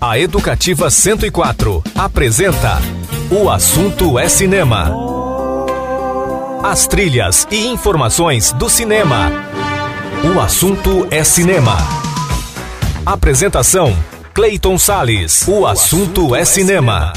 [0.00, 2.80] A Educativa 104 apresenta
[3.30, 4.94] O Assunto é Cinema.
[6.62, 9.30] As trilhas e informações do cinema.
[10.24, 11.76] O Assunto é Cinema.
[13.04, 13.94] Apresentação:
[14.32, 15.46] Clayton Sales.
[15.46, 17.12] O Assunto é Cinema.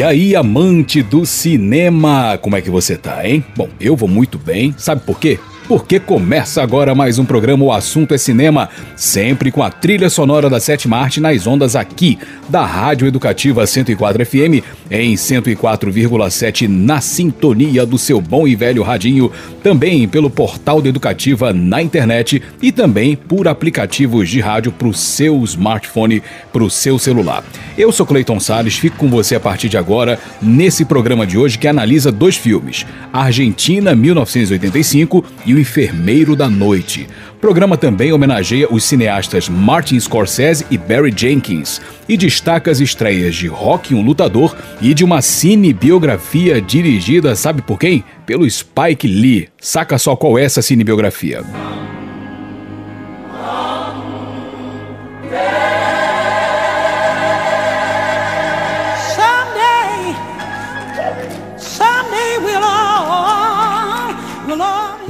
[0.00, 3.44] E aí, amante do cinema, como é que você tá, hein?
[3.54, 4.74] Bom, eu vou muito bem.
[4.78, 5.38] Sabe por quê?
[5.70, 10.50] Porque começa agora mais um programa O Assunto é Cinema, sempre com a trilha sonora
[10.50, 17.86] da sétima arte nas ondas aqui, da Rádio Educativa 104 FM, em 104,7 na sintonia
[17.86, 19.30] do seu bom e velho radinho,
[19.62, 24.92] também pelo portal da Educativa na internet e também por aplicativos de rádio para o
[24.92, 26.20] seu smartphone,
[26.52, 27.44] para o seu celular.
[27.78, 31.58] Eu sou Cleiton Sales, fico com você a partir de agora nesse programa de hoje
[31.58, 37.06] que analisa dois filmes: Argentina 1985 e o Enfermeiro da Noite.
[37.34, 43.34] O programa também homenageia os cineastas Martin Scorsese e Barry Jenkins e destaca as estreias
[43.34, 48.04] de Rock um Lutador e de uma cinebiografia dirigida, sabe por quem?
[48.26, 49.48] Pelo Spike Lee.
[49.60, 51.44] Saca só qual é essa cinebiografia.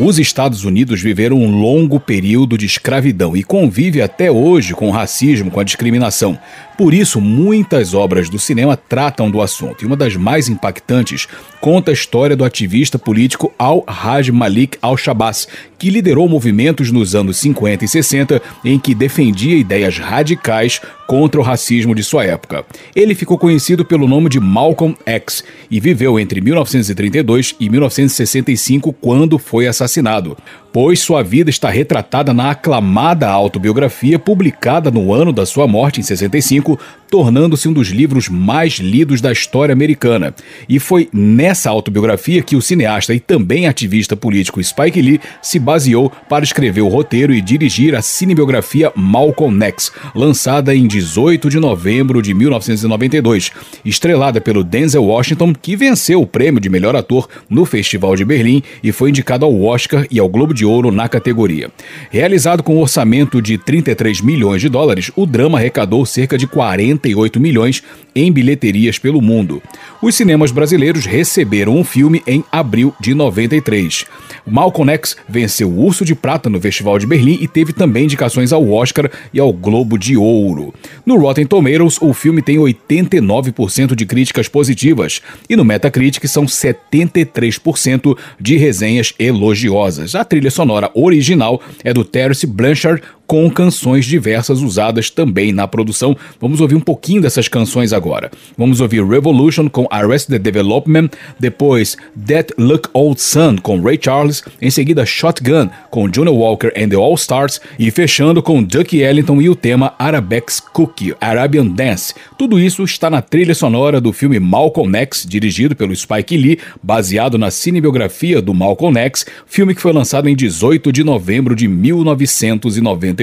[0.03, 4.91] Os Estados Unidos viveram um longo período de escravidão e convive até hoje com o
[4.91, 6.39] racismo, com a discriminação.
[6.81, 9.83] Por isso, muitas obras do cinema tratam do assunto.
[9.83, 11.29] E uma das mais impactantes
[11.61, 15.47] conta a história do ativista político Al-Haj Malik Al-Shabazz,
[15.79, 21.45] que liderou movimentos nos anos 50 e 60 em que defendia ideias radicais contra o
[21.45, 22.65] racismo de sua época.
[22.97, 29.39] Ele ficou conhecido pelo nome de Malcolm X e viveu entre 1932 e 1965 quando
[29.39, 30.35] foi assassinado
[30.73, 36.03] pois sua vida está retratada na aclamada autobiografia publicada no ano da sua morte, em
[36.03, 36.70] 65,
[37.11, 40.35] tornando-se um dos livros mais lidos da história americana.
[40.69, 46.11] E foi nessa autobiografia que o cineasta e também ativista político Spike Lee se baseou
[46.29, 52.23] para escrever o roteiro e dirigir a cinebiografia Malcolm X, lançada em 18 de novembro
[52.23, 53.51] de 1992,
[53.85, 58.63] estrelada pelo Denzel Washington, que venceu o prêmio de melhor ator no Festival de Berlim
[58.83, 61.71] e foi indicado ao Oscar e ao Globo de Ouro na categoria.
[62.11, 67.41] Realizado com um orçamento de 33 milhões de dólares, o drama arrecadou cerca de 48
[67.41, 67.83] milhões
[68.15, 69.63] em bilheterias pelo mundo.
[70.03, 74.05] Os cinemas brasileiros receberam o um filme em abril de 93.
[74.47, 78.53] Malcolm X venceu o Urso de Prata no Festival de Berlim e teve também indicações
[78.53, 80.75] ao Oscar e ao Globo de Ouro.
[81.07, 88.19] No Rotten Tomatoes, o filme tem 89% de críticas positivas e no Metacritic são 73%
[88.39, 90.15] de resenhas elogiosas.
[90.15, 96.17] A trilha sonora original é do Terence Blanchard, com canções diversas usadas também na produção.
[96.41, 98.31] Vamos ouvir um pouquinho dessas canções agora.
[98.57, 104.71] Vamos ouvir Revolution com Arrested Development, depois That Look Old Sun com Ray Charles, em
[104.71, 109.51] seguida Shotgun com Johnny Walker and the All Stars e fechando com Ducky Ellington e
[109.51, 112.15] o tema Arabex Cookie, Arabian Dance.
[112.39, 117.37] Tudo isso está na trilha sonora do filme Malcolm X, dirigido pelo Spike Lee, baseado
[117.37, 123.21] na cinebiografia do Malcolm X, filme que foi lançado em 18 de novembro de 1990.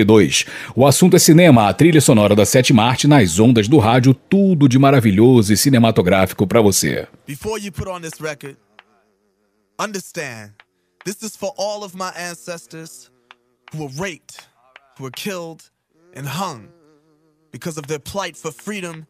[0.75, 4.67] O assunto é cinema, a trilha sonora da sétima arte nas ondas do rádio, tudo
[4.67, 7.07] de maravilhoso e cinematográfico para você.
[7.25, 8.57] Before you put on this record,
[9.79, 10.51] understand,
[11.05, 13.09] this is for all of my ancestors
[13.71, 14.47] who were raped,
[14.97, 15.69] who were killed
[16.13, 16.67] and hung
[17.51, 19.07] because of their plight for freedom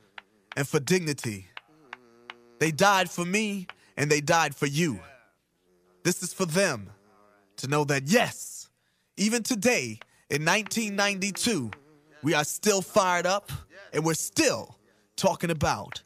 [0.56, 1.48] and for dignity.
[2.60, 5.00] They died for me and they died for you.
[6.04, 6.90] This is for them
[7.58, 8.70] to know that yes,
[9.18, 11.72] even today, in 1992,
[12.24, 13.52] we are still fired up
[13.94, 14.78] and we're still
[15.16, 16.04] talking about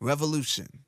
[0.00, 0.83] revolution.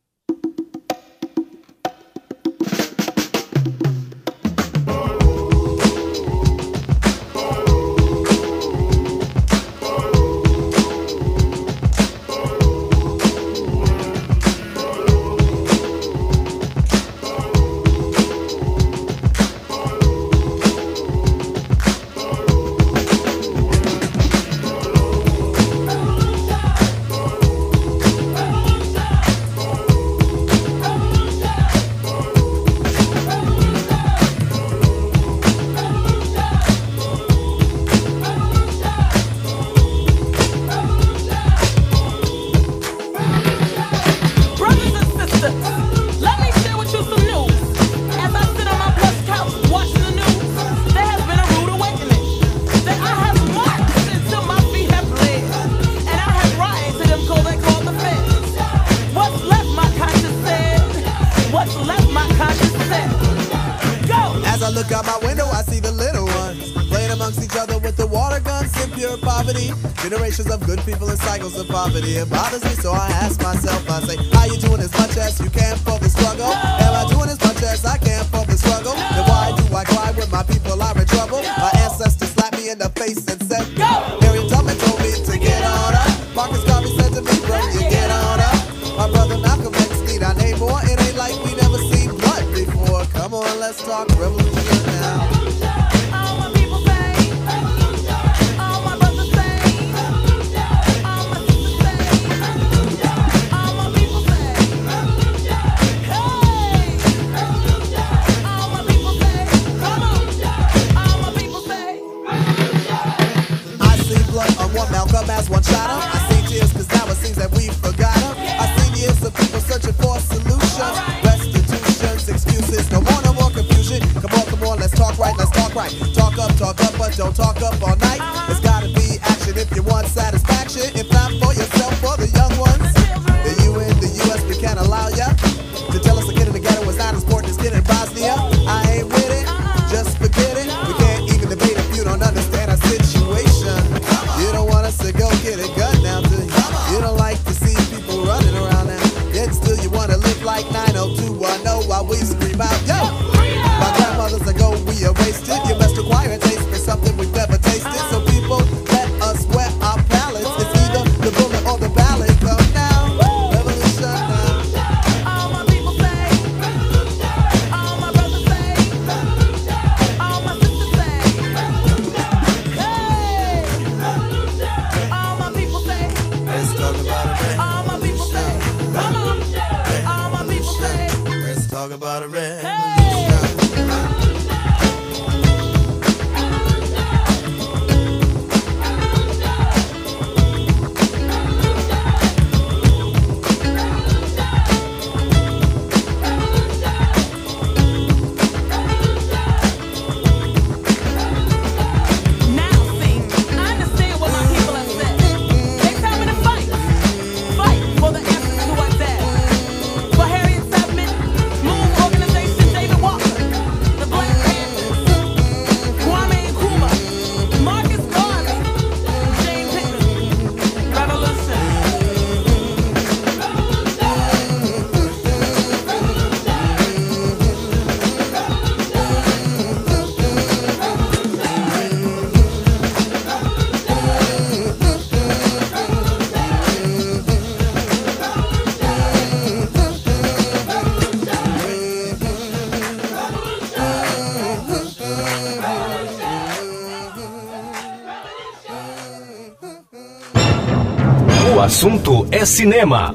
[251.66, 253.12] assunto é cinema.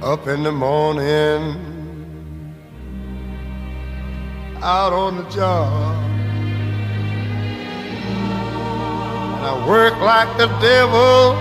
[0.00, 1.56] Up in the morning,
[4.62, 5.96] out on the job,
[9.34, 11.34] and I work like the devil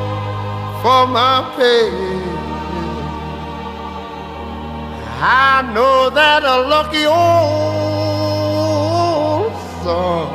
[0.82, 1.92] for my pay.
[5.22, 7.16] I know that a lucky old
[9.84, 10.35] song.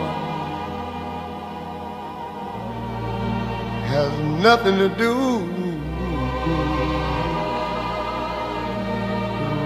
[4.42, 5.14] nothing to do.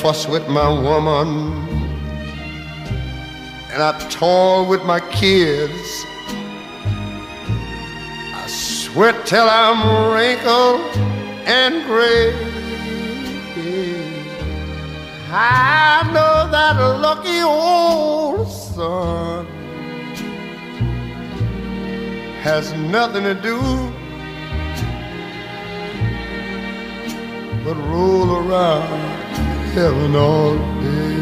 [0.00, 1.66] fuss with my woman
[3.72, 6.04] and I toil with my kids.
[8.34, 10.80] I sweat till I'm wrinkled
[11.46, 12.45] and gray.
[15.38, 19.44] I know that lucky old sun
[22.40, 23.60] has nothing to do
[27.62, 28.88] but roll around
[29.74, 31.16] heaven all day.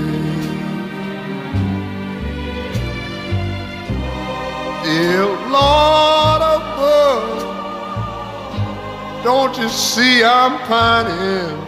[4.85, 7.42] Dear Lord above,
[9.25, 11.63] don't you see I'm pining?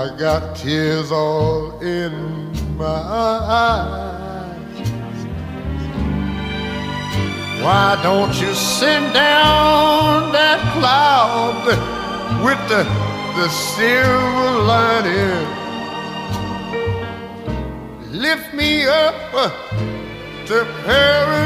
[0.00, 2.12] I got tears all in
[2.78, 2.86] my
[3.66, 4.88] eyes.
[7.62, 11.66] Why don't you send down that cloud
[12.46, 12.84] with the,
[13.36, 15.46] the silver lining?
[18.10, 19.14] Lift me up
[20.46, 21.39] to heaven.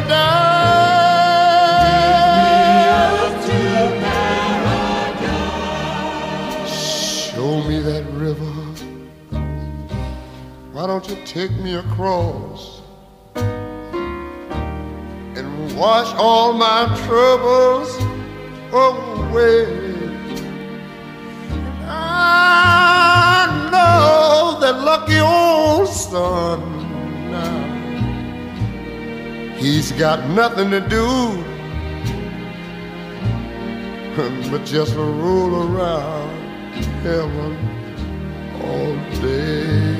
[8.34, 8.52] River.
[10.72, 12.80] Why don't you take me across
[15.36, 17.96] and wash all my troubles
[18.72, 19.92] away?
[21.86, 26.60] I know that lucky old son
[27.30, 27.64] now.
[29.56, 31.44] He's got nothing to do
[34.50, 36.44] but just roll around
[37.02, 37.83] heaven
[38.64, 39.92] all day.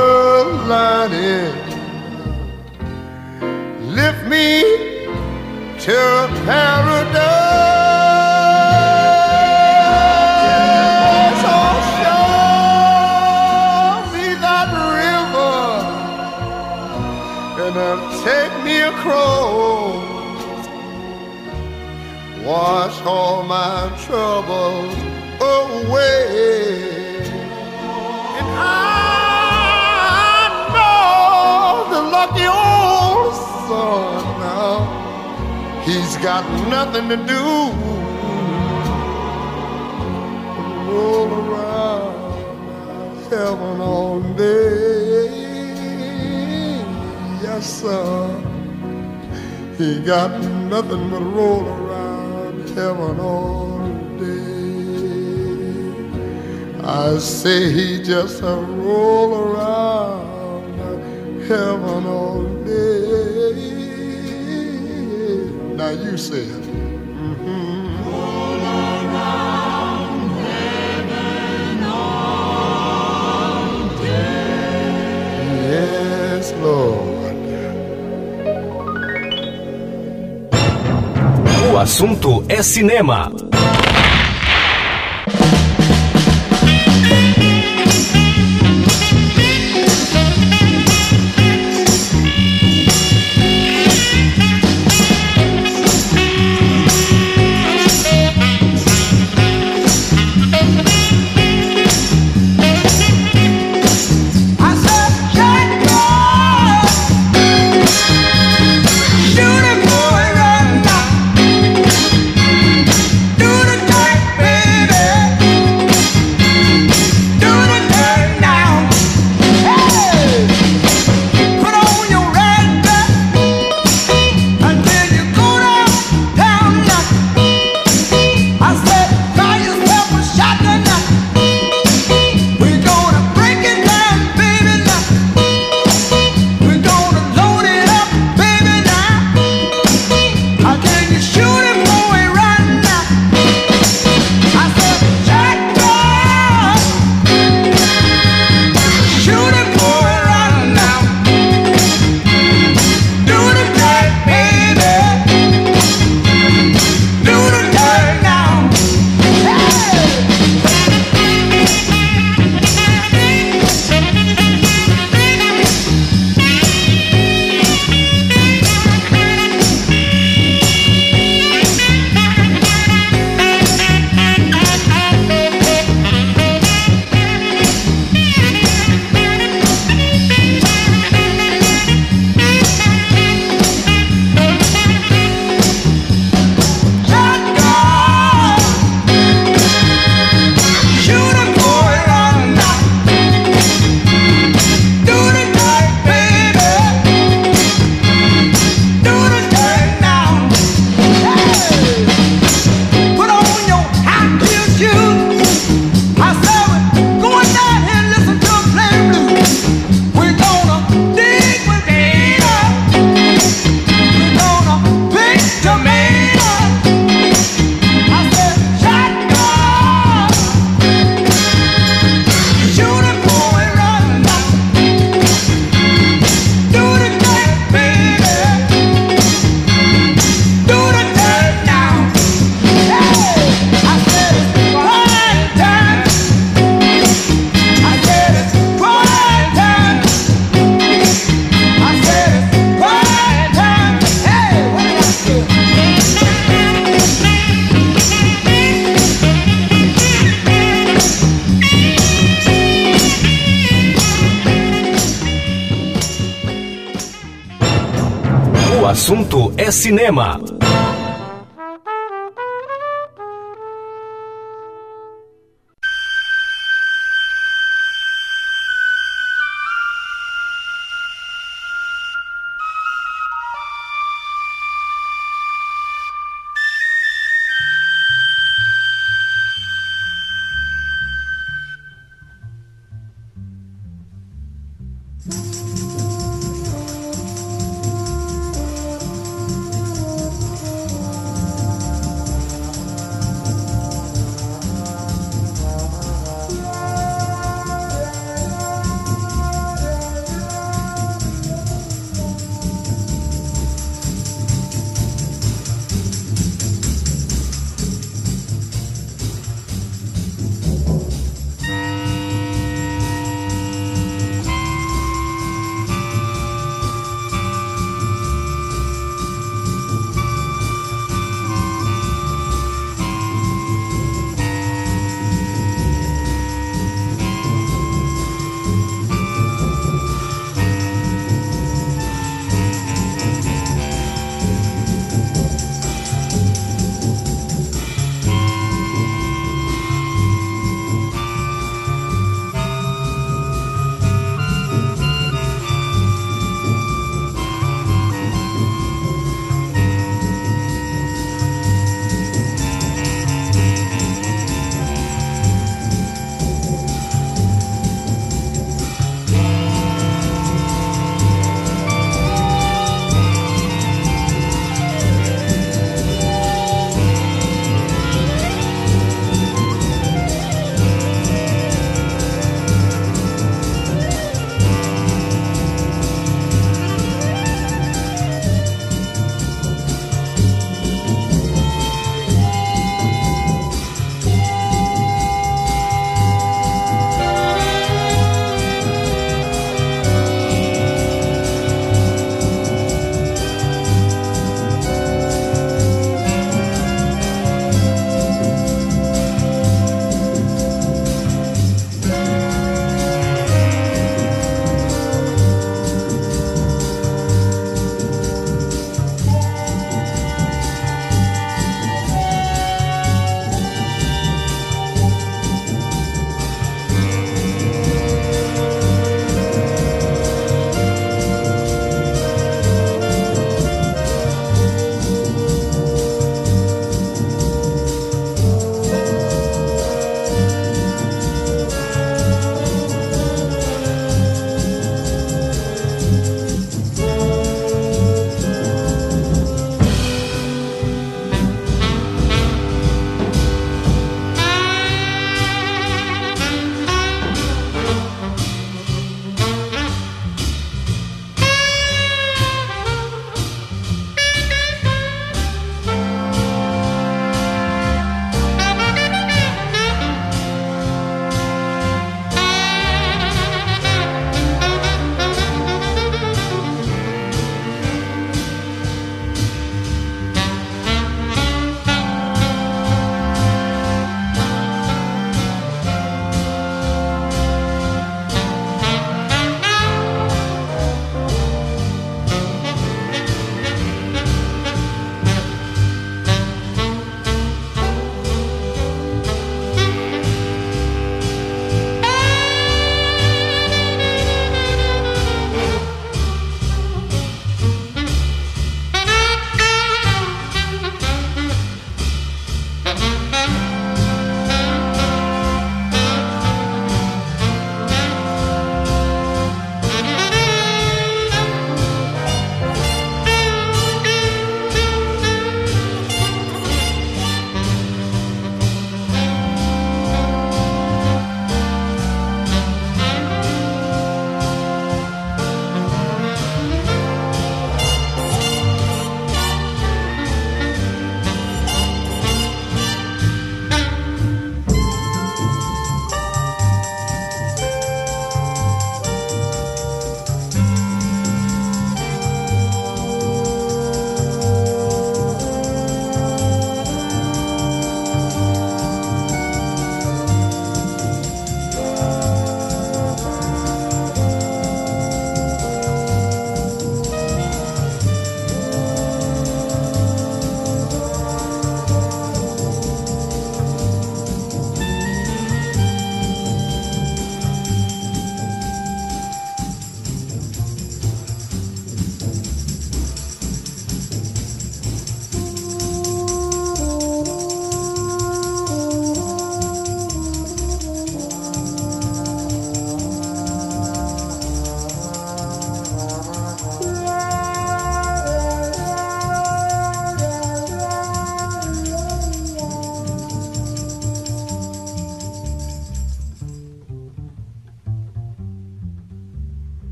[0.66, 1.54] lining.
[3.98, 4.48] Lift me
[5.86, 5.98] to
[6.46, 7.22] paradise.
[11.54, 12.26] Oh, show
[14.14, 14.68] me that
[14.98, 15.56] river
[17.62, 20.02] and take me across
[22.44, 24.94] wash all my troubles
[25.40, 26.71] away.
[32.22, 33.34] Lucky old
[33.66, 37.44] son now, he's got nothing to do.
[40.54, 42.14] but Roll around
[43.30, 45.26] heaven all day.
[47.42, 48.14] Yes, sir.
[49.78, 50.30] He got
[50.74, 53.88] nothing but roll around heaven all
[54.24, 54.52] day.
[56.84, 60.31] I say he just a roll around
[61.48, 63.42] heaven all day.
[65.76, 66.62] Now you say it.
[81.72, 83.41] O assunto é cinema.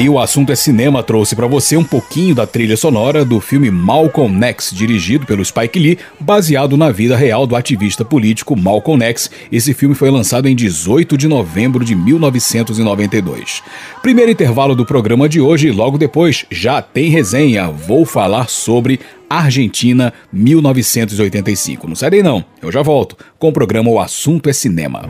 [0.00, 3.70] Aí o assunto é cinema trouxe para você um pouquinho da trilha sonora do filme
[3.70, 9.30] Malcolm X, dirigido pelo Spike Lee, baseado na vida real do ativista político Malcolm X.
[9.52, 13.62] Esse filme foi lançado em 18 de novembro de 1992.
[14.00, 17.68] Primeiro intervalo do programa de hoje e logo depois já tem resenha.
[17.68, 21.86] Vou falar sobre Argentina 1985.
[21.86, 25.02] Não sai daí não, eu já volto com o programa O Assunto é Cinema.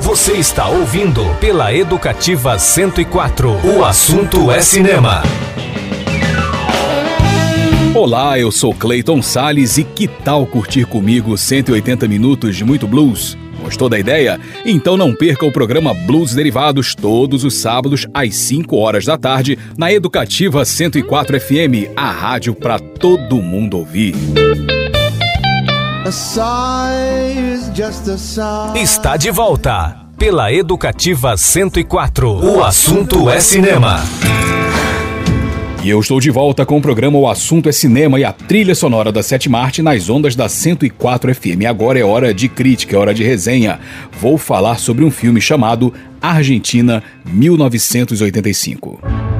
[0.00, 3.50] Você está ouvindo pela Educativa 104.
[3.64, 5.22] O assunto é cinema.
[7.94, 13.36] Olá, eu sou Clayton Sales e que tal curtir comigo 180 minutos de muito blues?
[13.62, 14.38] Gostou da ideia?
[14.64, 19.58] Então não perca o programa Blues Derivados todos os sábados às 5 horas da tarde
[19.76, 24.14] na Educativa 104 FM, a rádio para todo mundo ouvir.
[28.76, 32.30] Está de volta pela Educativa 104.
[32.30, 34.04] O assunto é cinema.
[35.82, 38.76] E eu estou de volta com o programa O Assunto é Cinema e a trilha
[38.76, 41.66] sonora da Sete Marte nas ondas da 104 FM.
[41.68, 43.80] Agora é hora de crítica, é hora de resenha.
[44.20, 45.92] Vou falar sobre um filme chamado
[46.22, 49.35] Argentina 1985.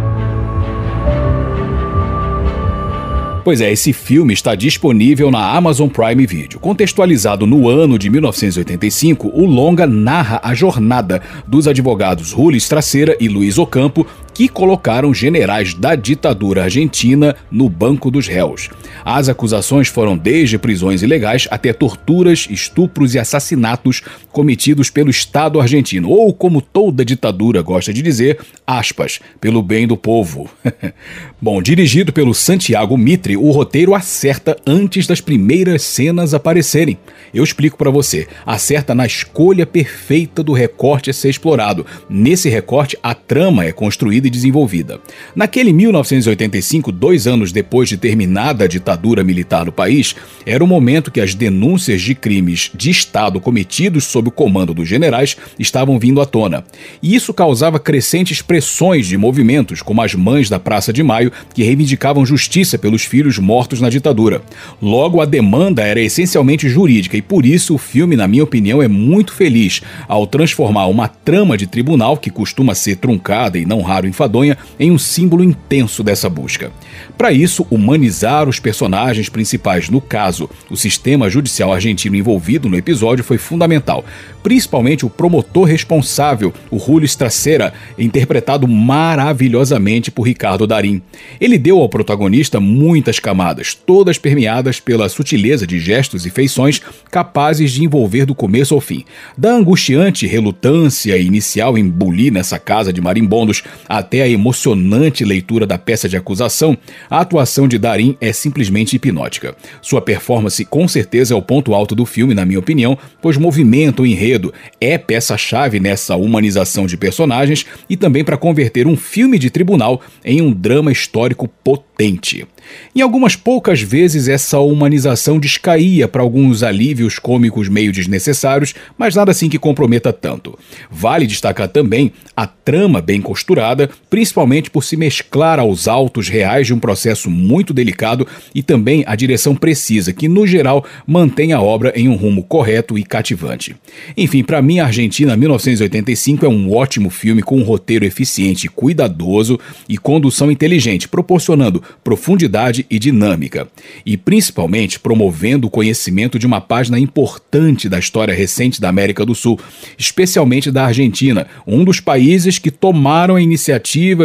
[3.46, 6.58] Pois é, esse filme está disponível na Amazon Prime Video.
[6.58, 13.28] Contextualizado no ano de 1985, o longa narra a jornada dos advogados Julio Straceira e
[13.28, 14.04] Luiz Ocampo
[14.36, 18.68] que colocaram generais da ditadura argentina no banco dos réus.
[19.02, 26.10] As acusações foram desde prisões ilegais até torturas, estupros e assassinatos cometidos pelo Estado argentino,
[26.10, 30.50] ou como toda ditadura gosta de dizer, aspas, pelo bem do povo.
[31.40, 36.98] Bom, dirigido pelo Santiago Mitre, o roteiro acerta antes das primeiras cenas aparecerem.
[37.32, 38.26] Eu explico para você.
[38.44, 41.86] Acerta na escolha perfeita do recorte a ser explorado.
[42.08, 45.00] Nesse recorte, a trama é construída e desenvolvida.
[45.34, 51.10] Naquele 1985, dois anos depois de terminada a ditadura militar no país, era o momento
[51.10, 56.20] que as denúncias de crimes de Estado cometidos sob o comando dos generais estavam vindo
[56.20, 56.64] à tona.
[57.02, 61.62] E isso causava crescentes pressões de movimentos, como as mães da Praça de Maio, que
[61.62, 64.42] reivindicavam justiça pelos filhos mortos na ditadura.
[64.80, 68.88] Logo, a demanda era essencialmente jurídica e por isso o filme, na minha opinião, é
[68.88, 74.06] muito feliz ao transformar uma trama de tribunal, que costuma ser truncada e não raro
[74.16, 76.72] enfadonha, em um símbolo intenso dessa busca.
[77.18, 83.22] Para isso, humanizar os personagens principais, no caso, o sistema judicial argentino envolvido no episódio,
[83.22, 84.04] foi fundamental.
[84.42, 91.02] Principalmente o promotor responsável, o Julio Straceira, interpretado maravilhosamente por Ricardo Darim.
[91.40, 97.72] Ele deu ao protagonista muitas camadas, todas permeadas pela sutileza de gestos e feições capazes
[97.72, 99.04] de envolver do começo ao fim.
[99.36, 103.64] Da angustiante relutância inicial em bulir nessa casa de marimbondos
[104.06, 106.78] até a emocionante leitura da peça de acusação,
[107.10, 109.56] a atuação de Darim é simplesmente hipnótica.
[109.82, 114.02] Sua performance com certeza é o ponto alto do filme, na minha opinião, pois movimenta
[114.02, 119.50] o enredo, é peça-chave nessa humanização de personagens e também para converter um filme de
[119.50, 122.46] tribunal em um drama histórico potente.
[122.94, 129.30] Em algumas poucas vezes essa humanização descaía para alguns alívios cômicos meio desnecessários, mas nada
[129.30, 130.58] assim que comprometa tanto.
[130.90, 136.74] Vale destacar também a trama bem costurada, principalmente por se mesclar aos autos reais de
[136.74, 141.92] um processo muito delicado e também a direção precisa, que no geral mantém a obra
[141.94, 143.76] em um rumo correto e cativante.
[144.16, 149.96] Enfim, para mim, Argentina 1985 é um ótimo filme com um roteiro eficiente cuidadoso e
[149.96, 153.68] condução inteligente, proporcionando profundidade e dinâmica,
[154.04, 159.34] e principalmente promovendo o conhecimento de uma página importante da história recente da América do
[159.34, 159.58] Sul,
[159.98, 163.75] especialmente da Argentina, um dos países que tomaram a iniciativa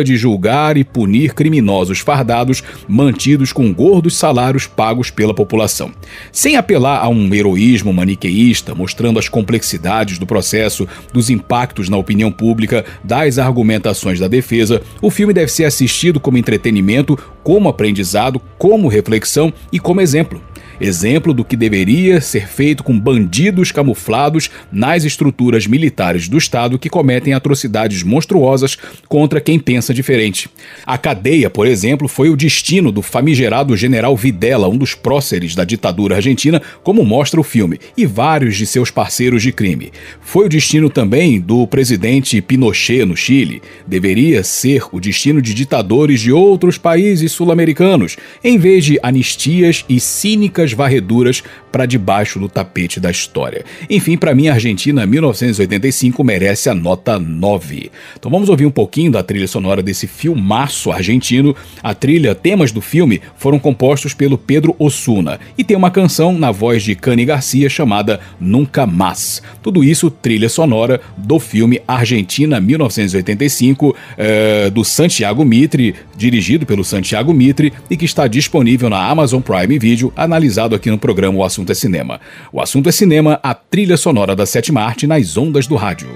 [0.04, 5.92] de julgar e punir criminosos fardados mantidos com gordos salários pagos pela população.
[6.32, 12.32] Sem apelar a um heroísmo maniqueísta, mostrando as complexidades do processo, dos impactos na opinião
[12.32, 18.88] pública, das argumentações da defesa, o filme deve ser assistido como entretenimento, como aprendizado, como
[18.88, 20.42] reflexão e como exemplo
[20.82, 26.90] exemplo do que deveria ser feito com bandidos camuflados nas estruturas militares do Estado que
[26.90, 30.50] cometem atrocidades monstruosas contra quem pensa diferente.
[30.86, 35.64] A cadeia, por exemplo, foi o destino do famigerado general Videla, um dos próceres da
[35.64, 39.92] ditadura argentina, como mostra o filme, e vários de seus parceiros de crime.
[40.22, 43.62] Foi o destino também do presidente Pinochet no Chile.
[43.86, 50.00] Deveria ser o destino de ditadores de outros países sul-americanos, em vez de anistias e
[50.00, 53.64] cínicas varreduras para debaixo do tapete da história.
[53.90, 57.92] Enfim, para mim, a Argentina 1985 merece a nota 9.
[58.18, 61.56] Então vamos ouvir um pouquinho da trilha sonora desse filmaço argentino.
[61.82, 66.52] A trilha, temas do filme foram compostos pelo Pedro Osuna e tem uma canção na
[66.52, 69.42] voz de Cani Garcia chamada Nunca Más.
[69.64, 77.34] Tudo isso trilha sonora do filme Argentina 1985 é, do Santiago Mitre, dirigido pelo Santiago
[77.34, 81.72] Mitre e que está disponível na Amazon Prime Video, analisado aqui no programa O Assunto
[81.72, 82.20] é Cinema.
[82.52, 86.10] O Assunto é Cinema, a trilha sonora da sétima arte nas ondas do rádio.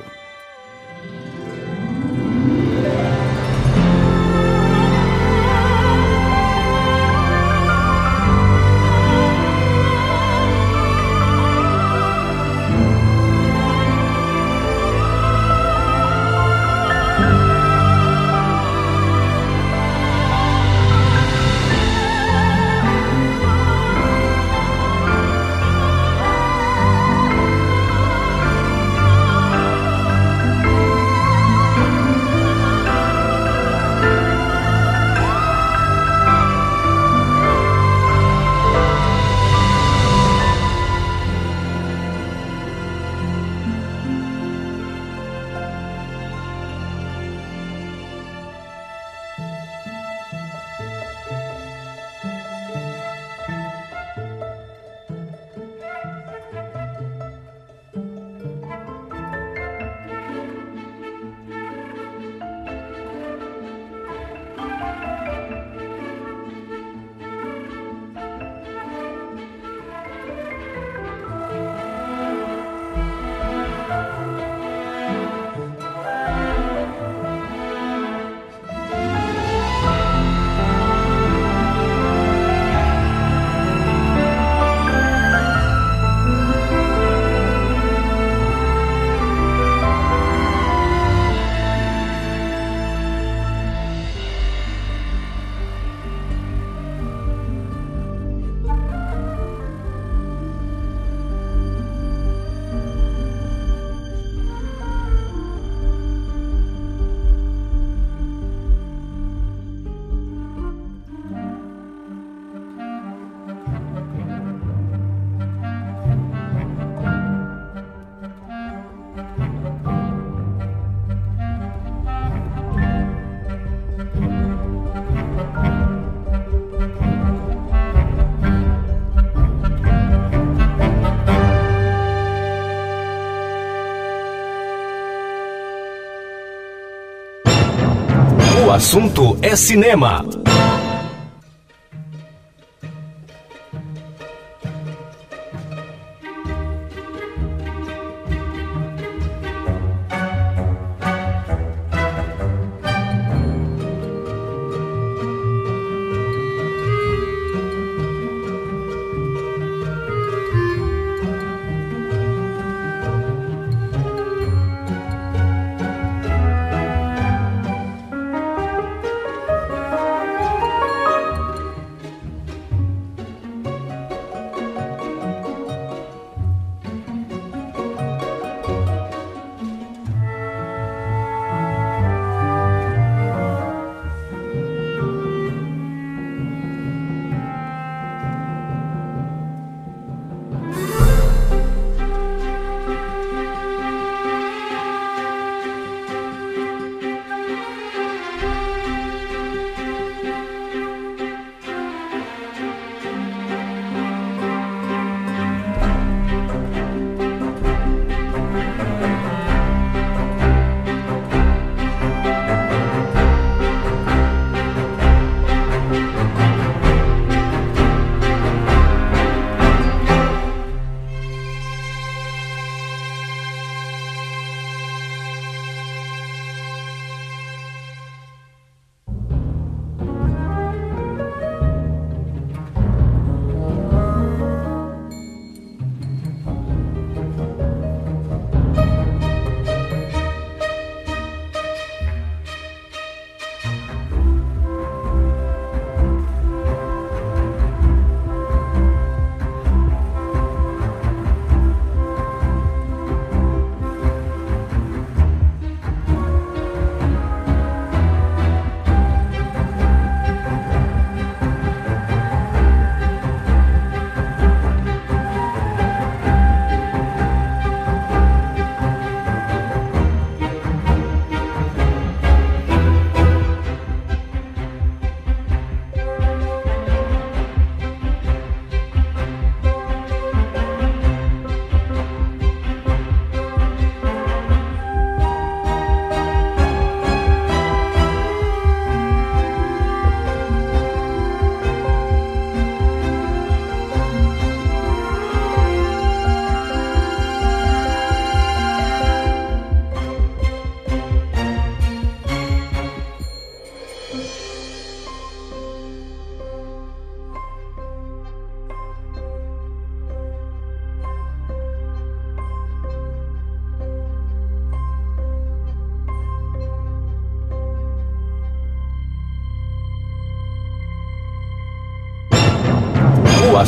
[138.75, 140.25] Assunto é cinema.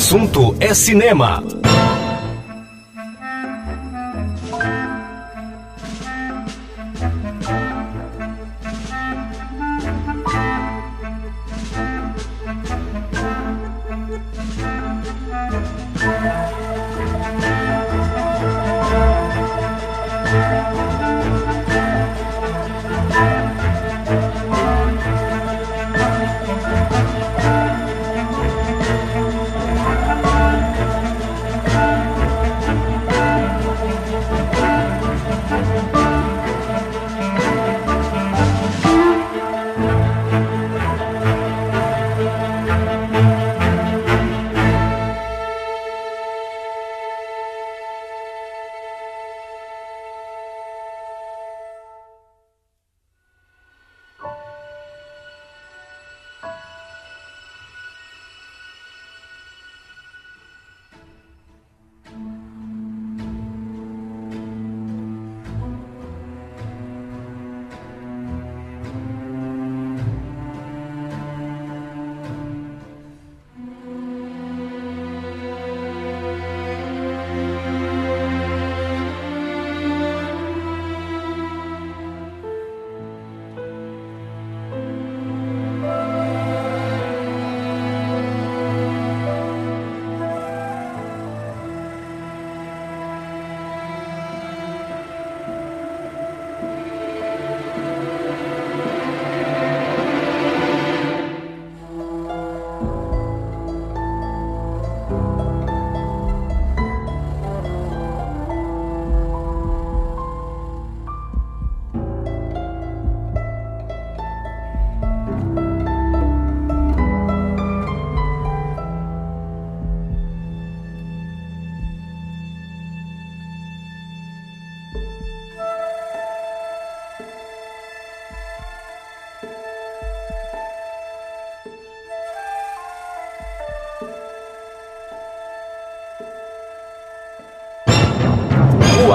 [0.08, 1.43] Assunto é cinema.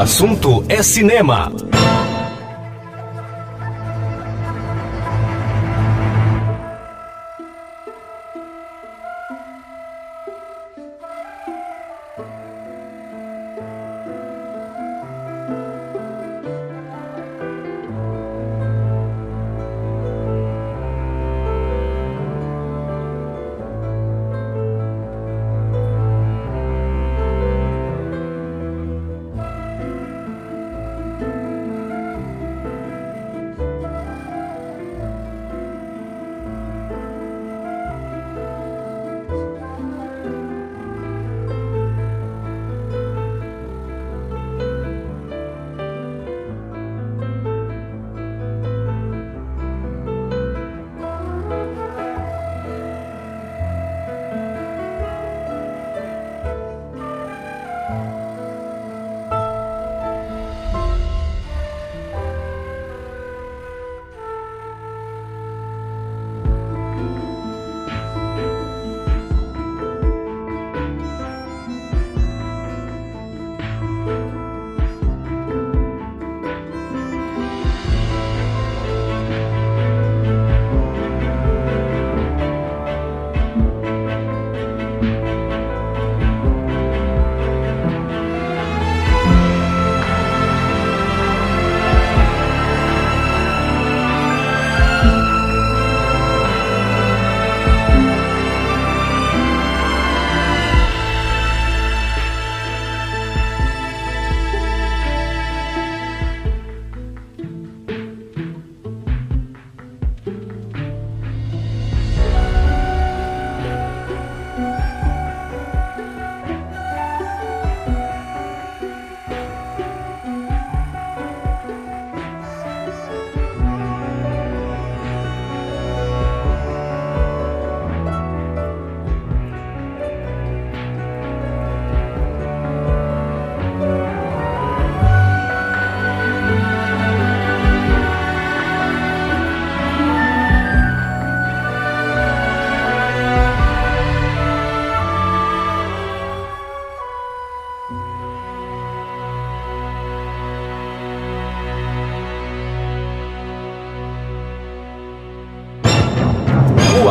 [0.03, 1.53] Assunto é cinema.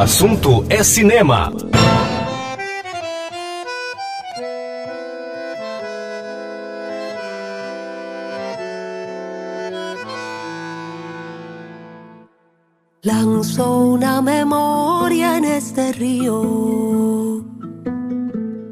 [0.02, 1.54] assunto é cinema.
[13.04, 17.45] Lanzó una memoria en este río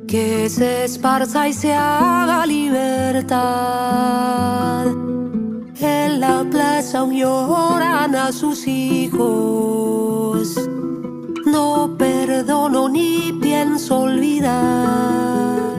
[0.07, 3.37] que se esparza y se haga libertad.
[5.79, 9.78] En la plaza aún lloran a sus hijos
[13.09, 15.77] ni pienso olvidar.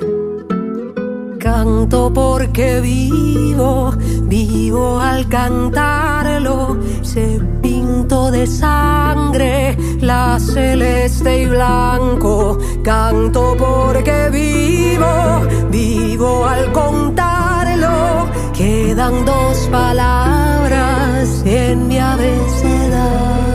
[1.38, 6.76] Canto porque vivo, vivo al cantarlo.
[7.02, 12.58] Se pinto de sangre la celeste y blanco.
[12.82, 15.12] Canto porque vivo,
[15.70, 18.28] vivo al contarlo.
[18.52, 23.49] Quedan dos palabras en mi abecedario.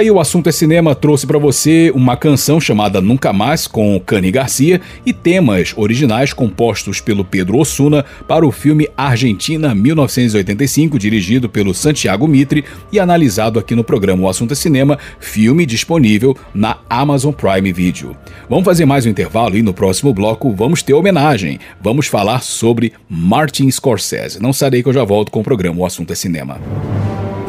[0.00, 4.30] Aí o assunto é cinema trouxe pra você uma canção chamada Nunca Mais com Cani
[4.30, 11.74] Garcia e temas originais compostos pelo Pedro Osuna para o filme Argentina 1985, dirigido pelo
[11.74, 17.32] Santiago Mitre e analisado aqui no programa O Assunto é Cinema, filme disponível na Amazon
[17.32, 18.16] Prime Video.
[18.48, 21.60] Vamos fazer mais um intervalo e no próximo bloco vamos ter homenagem.
[21.78, 24.40] Vamos falar sobre Martin Scorsese.
[24.40, 26.58] Não sarei que eu já volto com o programa O Assunto é Cinema.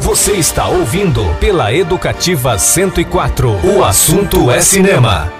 [0.02, 3.48] Você está ouvindo pela Educativa 104.
[3.64, 5.32] O assunto é cinema.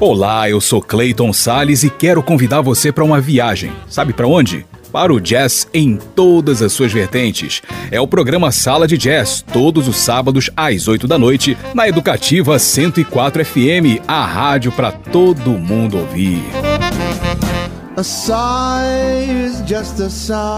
[0.00, 3.70] Olá, eu sou Clayton Sales e quero convidar você para uma viagem.
[3.86, 4.64] Sabe para onde?
[4.90, 7.60] Para o jazz em todas as suas vertentes.
[7.90, 12.58] É o programa Sala de Jazz, todos os sábados às 8 da noite, na Educativa
[12.58, 16.71] 104 FM, a rádio para todo mundo ouvir.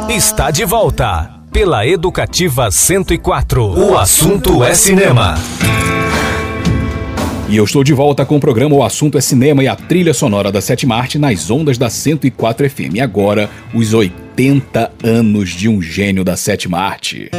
[0.09, 3.77] Está de volta pela Educativa 104.
[3.77, 5.35] O assunto é cinema.
[7.49, 10.15] E eu estou de volta com o programa O Assunto é Cinema e a trilha
[10.15, 12.95] sonora da Sétima Arte nas ondas da 104 FM.
[12.95, 17.31] E agora, os 80 anos de um gênio da Sétima Arte.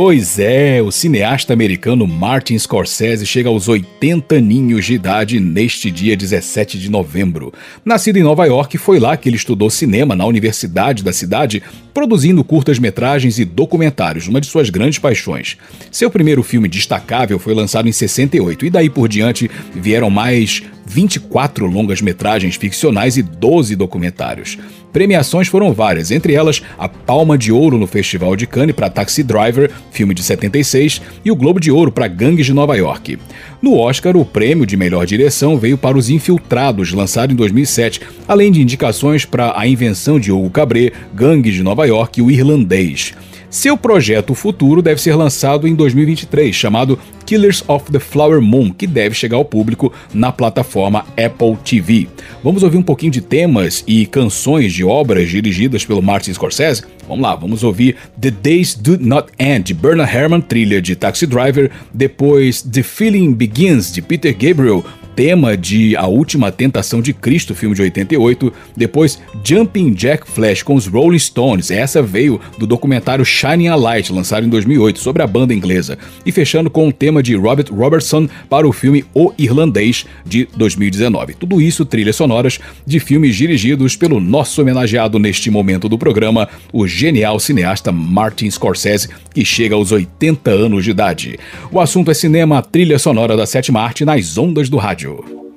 [0.00, 6.16] Pois é, o cineasta americano Martin Scorsese chega aos 80 aninhos de idade neste dia
[6.16, 7.52] 17 de novembro.
[7.84, 12.44] Nascido em Nova York, foi lá que ele estudou cinema na universidade da cidade, produzindo
[12.44, 15.56] curtas-metragens e documentários, uma de suas grandes paixões.
[15.90, 21.66] Seu primeiro filme destacável foi lançado em 68 e daí por diante vieram mais 24
[21.66, 24.58] longas-metragens ficcionais e 12 documentários.
[24.92, 29.22] Premiações foram várias, entre elas a Palma de Ouro no Festival de Cannes para Taxi
[29.22, 33.18] Driver, filme de 76, e o Globo de Ouro para Gangues de Nova York.
[33.60, 38.50] No Oscar, o prêmio de melhor direção veio para Os Infiltrados, lançado em 2007, além
[38.50, 43.14] de indicações para A Invenção de Hugo Cabret, Gangues de Nova York e O Irlandês.
[43.50, 48.86] Seu projeto futuro deve ser lançado em 2023, chamado Killers of the Flower Moon, que
[48.86, 52.08] deve chegar ao público na plataforma Apple TV.
[52.44, 56.84] Vamos ouvir um pouquinho de temas e canções de obras dirigidas pelo Martin Scorsese?
[57.08, 61.26] Vamos lá, vamos ouvir The Days Do Not End, de Bernard Herrmann, trilha de Taxi
[61.26, 64.84] Driver, depois The Feeling Begins, de Peter Gabriel,
[65.18, 68.52] tema de A Última Tentação de Cristo, filme de 88.
[68.76, 71.72] Depois, Jumping Jack Flash com os Rolling Stones.
[71.72, 75.98] Essa veio do documentário Shining a Light, lançado em 2008, sobre a banda inglesa.
[76.24, 81.34] E fechando com o tema de Robert Robertson para o filme O Irlandês, de 2019.
[81.34, 86.86] Tudo isso trilhas sonoras de filmes dirigidos pelo nosso homenageado neste momento do programa, o
[86.86, 91.40] genial cineasta Martin Scorsese, que chega aos 80 anos de idade.
[91.72, 95.07] O assunto é cinema, trilha sonora da sétima arte nas ondas do rádio.
[95.08, 95.47] O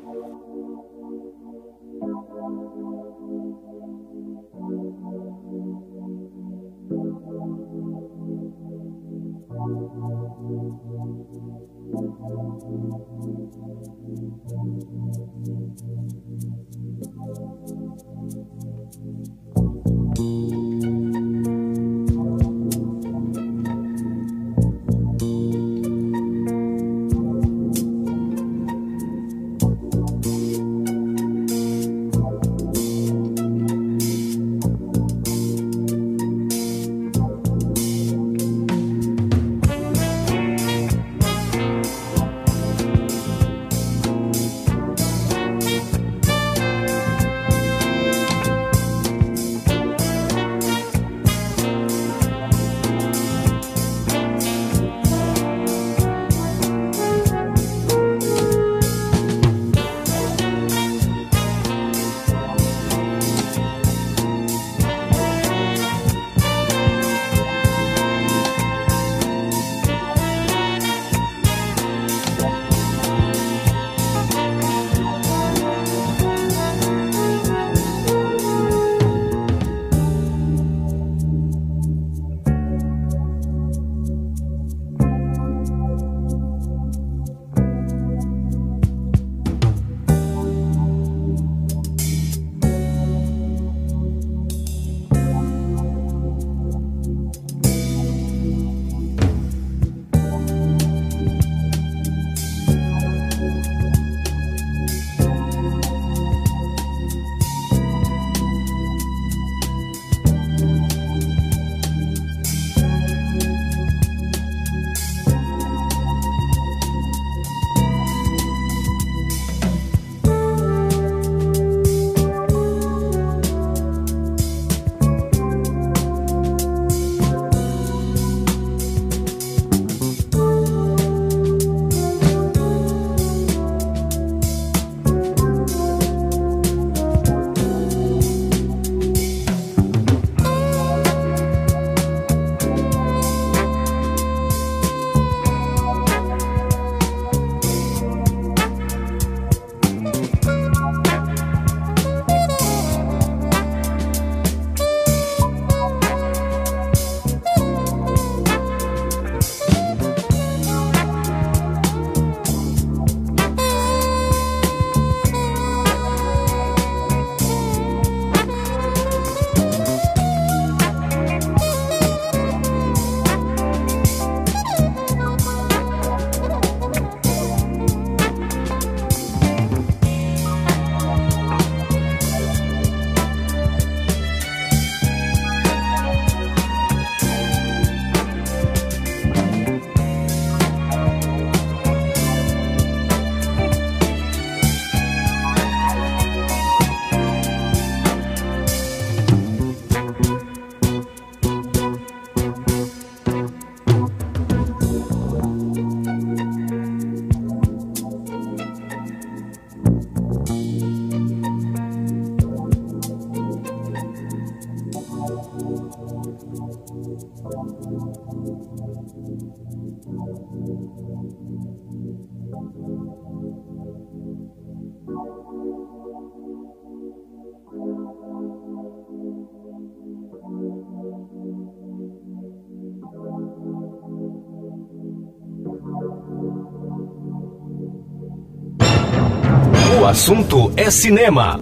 [240.11, 241.57] assunto é cinema.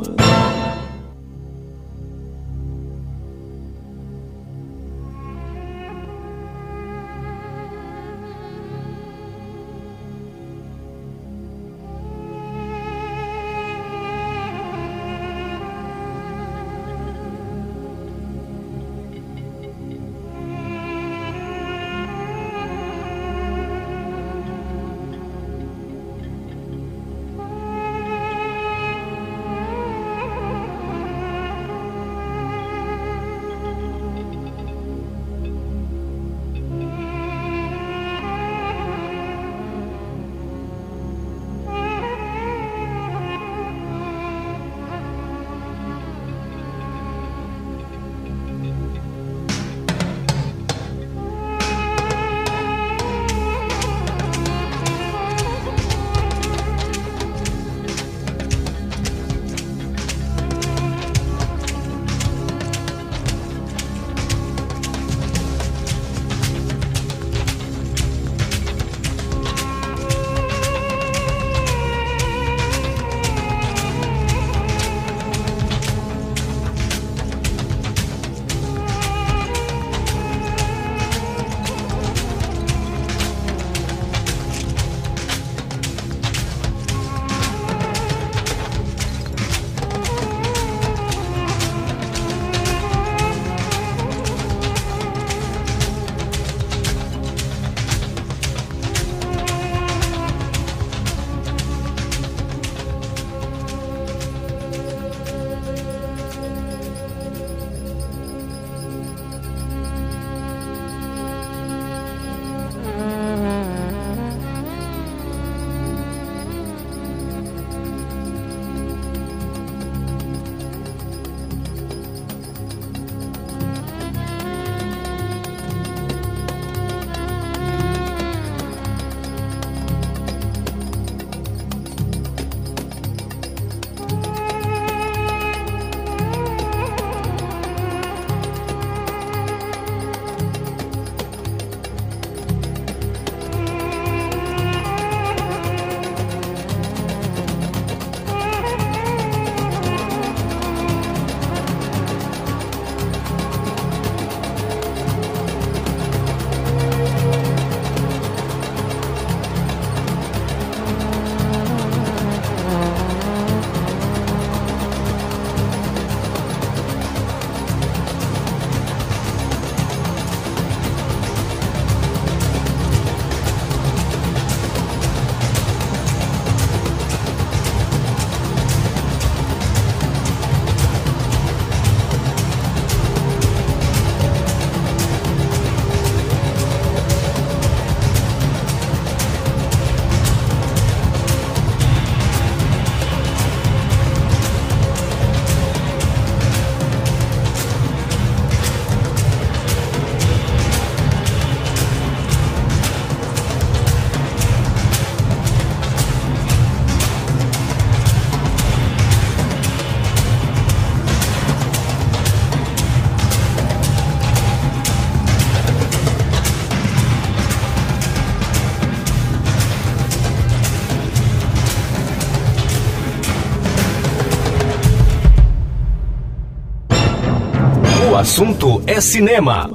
[228.30, 229.68] assunto é cinema.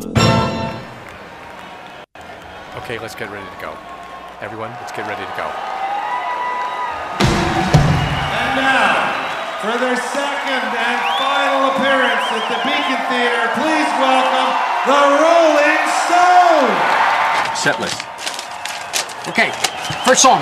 [2.78, 3.72] Okay, let's get ready to go.
[4.40, 5.50] Everyone, let's get ready to go.
[8.30, 9.11] And now,
[9.59, 14.50] for their second and final appearance at the Beacon Theater, please welcome
[14.86, 16.78] the Rolling Stones.
[17.59, 18.07] Set list.
[19.26, 19.50] Okay,
[20.07, 20.40] first song.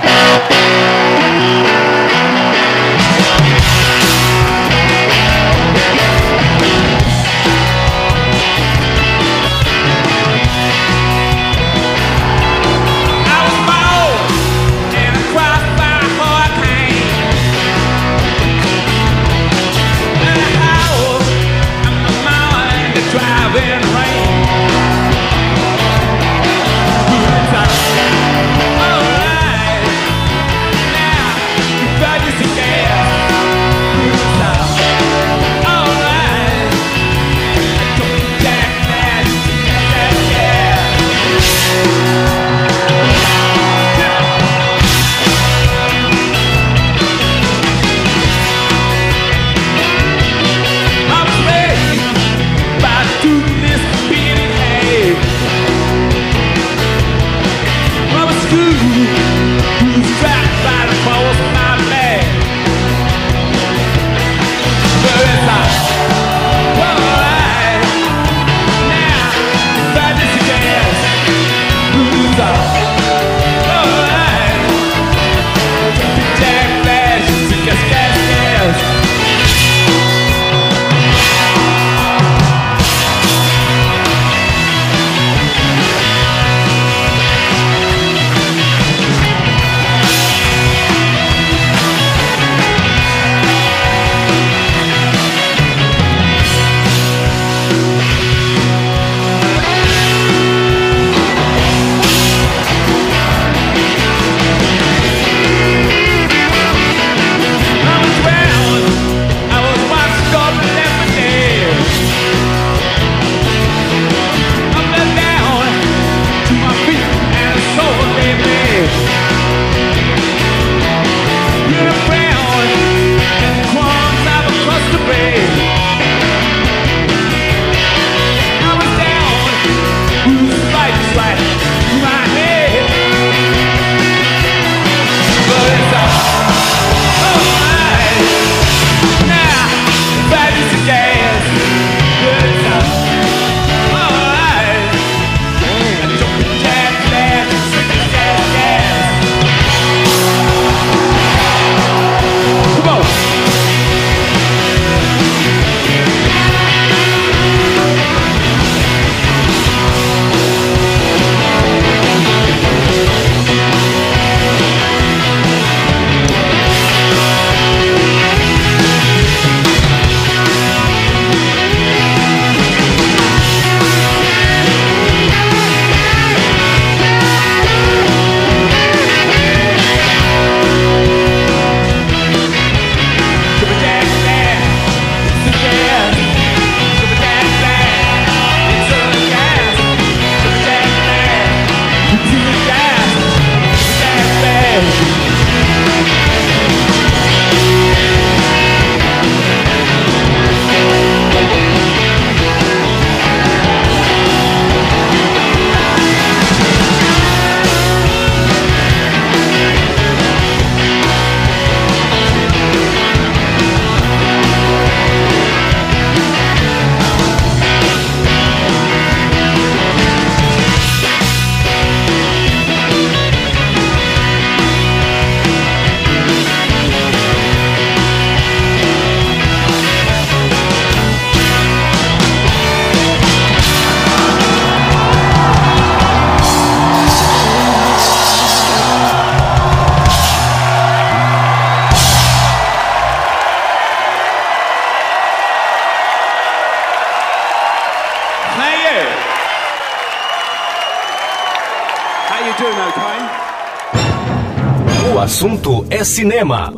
[256.04, 256.72] cinema.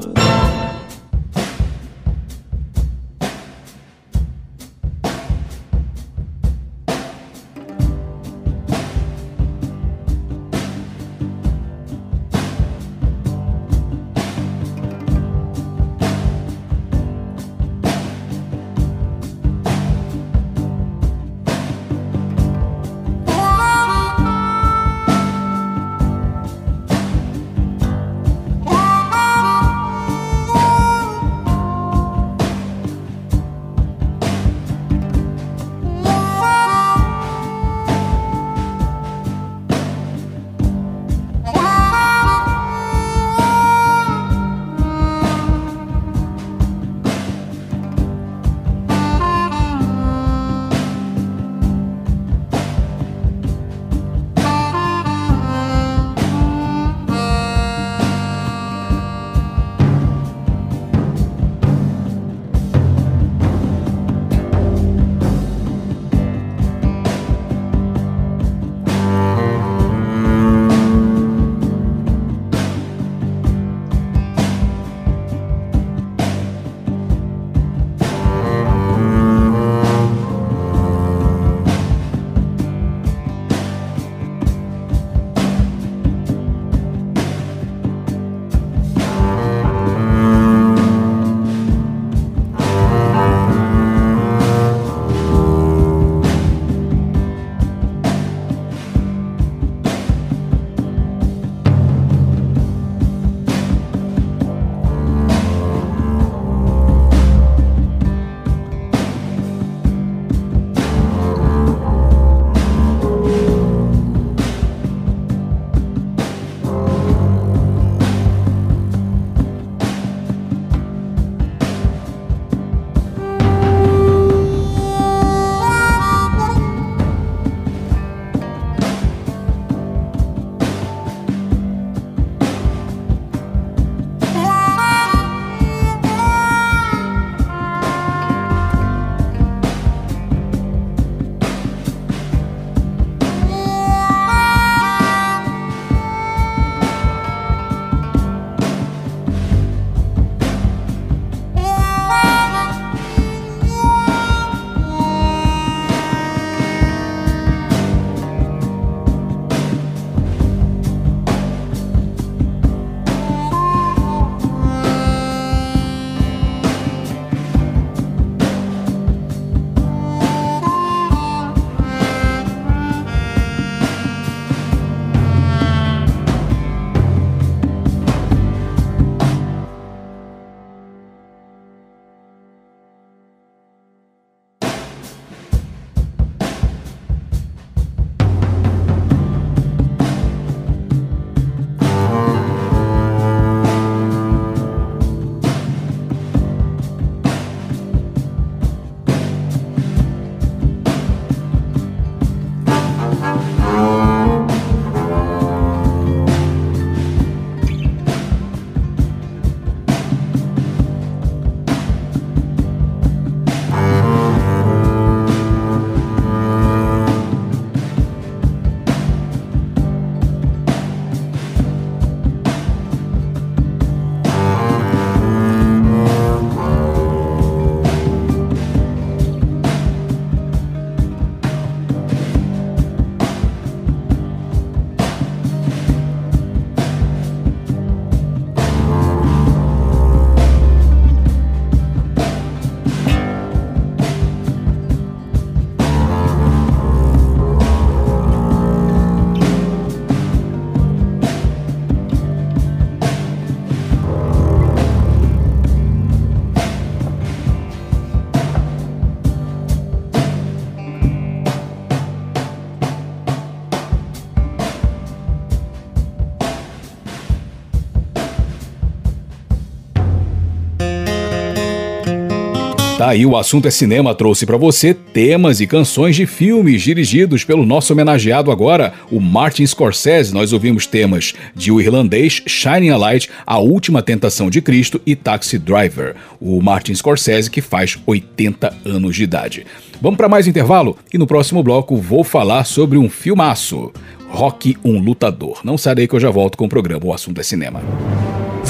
[273.05, 277.45] Tá aí, o assunto é cinema trouxe para você temas e canções de filmes dirigidos
[277.45, 280.33] pelo nosso homenageado agora, o Martin Scorsese.
[280.33, 285.15] Nós ouvimos temas de O Irlandês, Shining a Light, A Última Tentação de Cristo e
[285.15, 286.15] Taxi Driver.
[286.41, 289.67] O Martin Scorsese que faz 80 anos de idade.
[290.01, 293.93] Vamos para mais intervalo e no próximo bloco vou falar sobre um filmaço.
[294.31, 295.61] Rock, um lutador.
[295.63, 297.83] Não sai daí que eu já volto com o programa O Assunto é Cinema.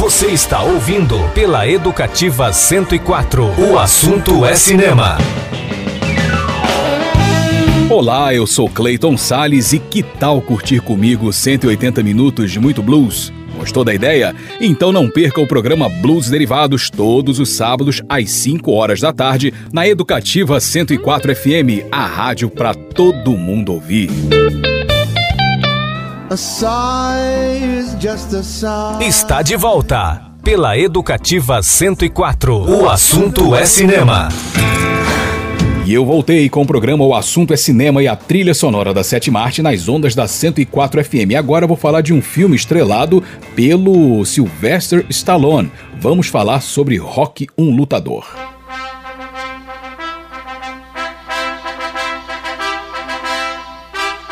[0.05, 3.43] Você está ouvindo pela Educativa 104.
[3.59, 5.17] O assunto é cinema.
[7.89, 13.33] Olá, eu sou Clayton Sales e que tal curtir comigo 180 minutos de muito blues?
[13.57, 14.37] Gostou da ideia?
[14.61, 19.55] Então não perca o programa Blues Derivados todos os sábados às 5 horas da tarde
[19.73, 24.11] na Educativa 104 FM, a rádio para todo mundo ouvir.
[29.01, 32.81] Está de volta pela Educativa 104.
[32.83, 34.29] O assunto é cinema.
[35.85, 39.05] E eu voltei com o programa O Assunto é Cinema e a trilha sonora da
[39.05, 41.33] Sete Marte nas ondas da 104 FM.
[41.33, 43.23] E agora eu vou falar de um filme estrelado
[43.55, 45.71] pelo Sylvester Stallone.
[46.01, 48.54] Vamos falar sobre Rock, um lutador.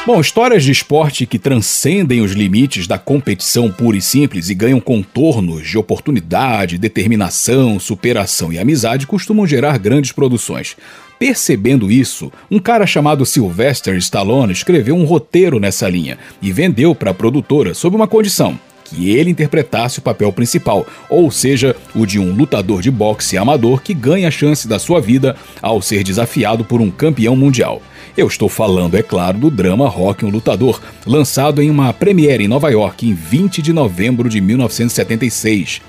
[0.05, 4.81] Bom, histórias de esporte que transcendem os limites da competição pura e simples e ganham
[4.81, 10.77] contornos de oportunidade, determinação, superação e amizade costumam gerar grandes produções.
[11.21, 17.13] Percebendo isso, um cara chamado Sylvester Stallone escreveu um roteiro nessa linha e vendeu para
[17.13, 22.19] a produtora sob uma condição: que ele interpretasse o papel principal, ou seja, o de
[22.19, 26.65] um lutador de boxe amador que ganha a chance da sua vida ao ser desafiado
[26.65, 27.81] por um campeão mundial.
[28.15, 32.49] Eu estou falando, é claro, do drama Rock um Lutador, lançado em uma premiere em
[32.49, 35.81] Nova York em 20 de novembro de 1976.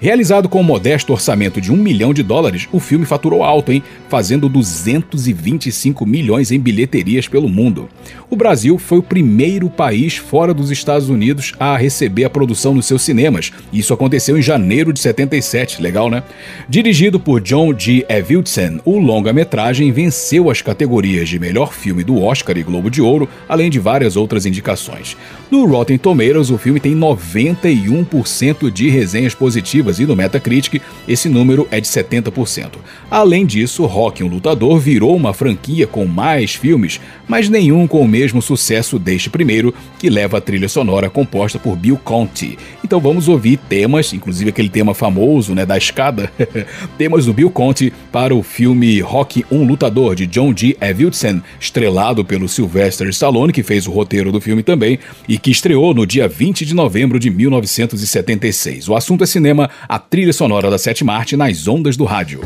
[0.00, 3.82] Realizado com um modesto orçamento de um milhão de dólares, o filme faturou alto, hein?
[4.08, 7.88] Fazendo 225 milhões em bilheterias pelo mundo.
[8.30, 12.86] O Brasil foi o primeiro país fora dos Estados Unidos a receber a produção nos
[12.86, 13.50] seus cinemas.
[13.72, 16.22] Isso aconteceu em janeiro de 77, legal, né?
[16.68, 18.06] Dirigido por John G.
[18.08, 23.28] Avildsen, o longa-metragem venceu as categorias de melhor filme do Oscar e Globo de Ouro,
[23.48, 25.16] além de várias outras indicações.
[25.50, 31.66] No Rotten Tomatoes, o filme tem 91% de resenhas positivas e no Metacritic esse número
[31.70, 32.72] é de 70%.
[33.10, 38.08] Além disso, Rock um Lutador virou uma franquia com mais filmes, mas nenhum com o
[38.08, 42.58] mesmo sucesso deste primeiro, que leva a trilha sonora composta por Bill Conti.
[42.84, 46.30] Então vamos ouvir temas, inclusive aquele tema famoso, né, da escada,
[46.98, 50.76] temas do Bill Conti para o filme Rock um Lutador de John G.
[50.80, 55.94] Avildsen, estrelado pelo Sylvester Stallone, que fez o roteiro do filme também e que estreou
[55.94, 58.88] no dia 20 de novembro de 1976.
[58.88, 62.40] O assunto é cinema, a trilha sonora da Sete Marte nas ondas do rádio.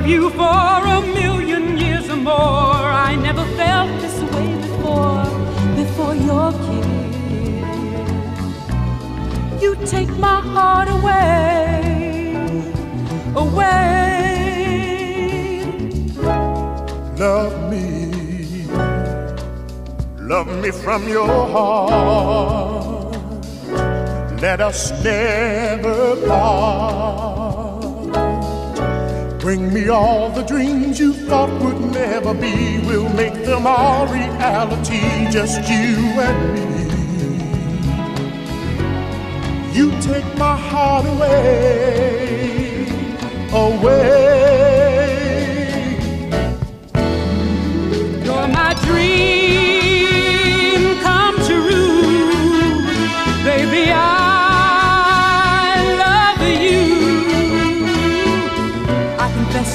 [0.00, 2.32] Love you for a million years or more.
[3.08, 5.24] I never felt this way before,
[5.76, 6.86] before your kiss.
[9.62, 12.32] You take my heart away,
[13.34, 13.90] away.
[17.18, 18.66] Love me,
[20.18, 23.16] love me from your heart.
[24.40, 26.99] Let us never part.
[29.50, 32.78] Bring me all the dreams you thought would never be.
[32.86, 35.96] We'll make them all reality, just you
[36.26, 36.60] and me.
[39.76, 42.86] You take my heart away,
[43.52, 44.30] away.
[48.24, 49.39] You're my dream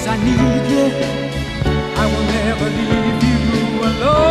[0.07, 0.85] I need you.
[1.97, 3.39] I will never leave you
[3.89, 4.25] alone.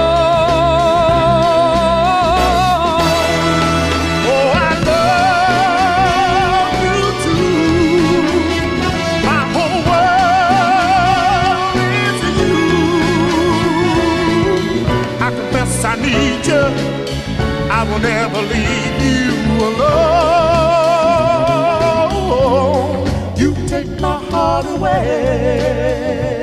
[4.31, 8.22] Oh, I love you too.
[9.29, 12.59] My whole world is you.
[15.20, 16.64] I confess I need you.
[17.68, 19.33] I will never leave you
[19.66, 20.13] alone.
[24.85, 26.34] Away.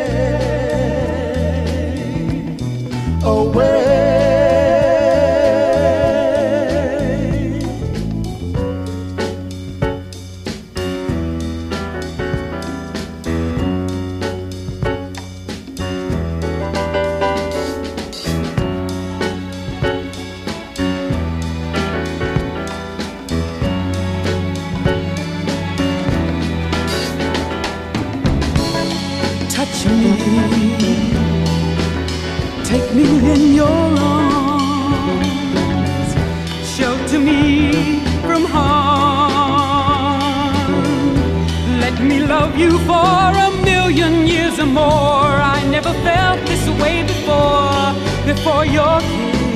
[48.61, 48.99] Before your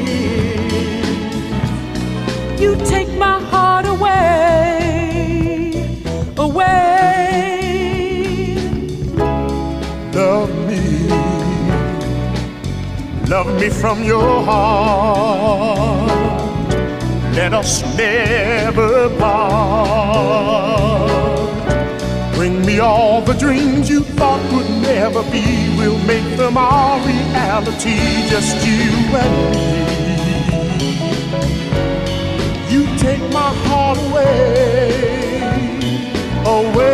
[0.08, 1.06] kiss,
[2.60, 5.72] you take my heart away,
[6.38, 7.86] away.
[10.12, 11.08] Love me,
[13.28, 16.10] love me from your heart.
[17.36, 20.95] Let us never part.
[22.80, 25.44] All the dreams you thought would never be.
[25.78, 29.76] We'll make them our reality, just you and me.
[32.70, 35.42] You take my heart away,
[36.46, 36.85] away.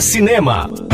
[0.00, 0.89] Cinema.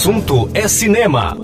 [0.00, 1.36] Assunto é cinema.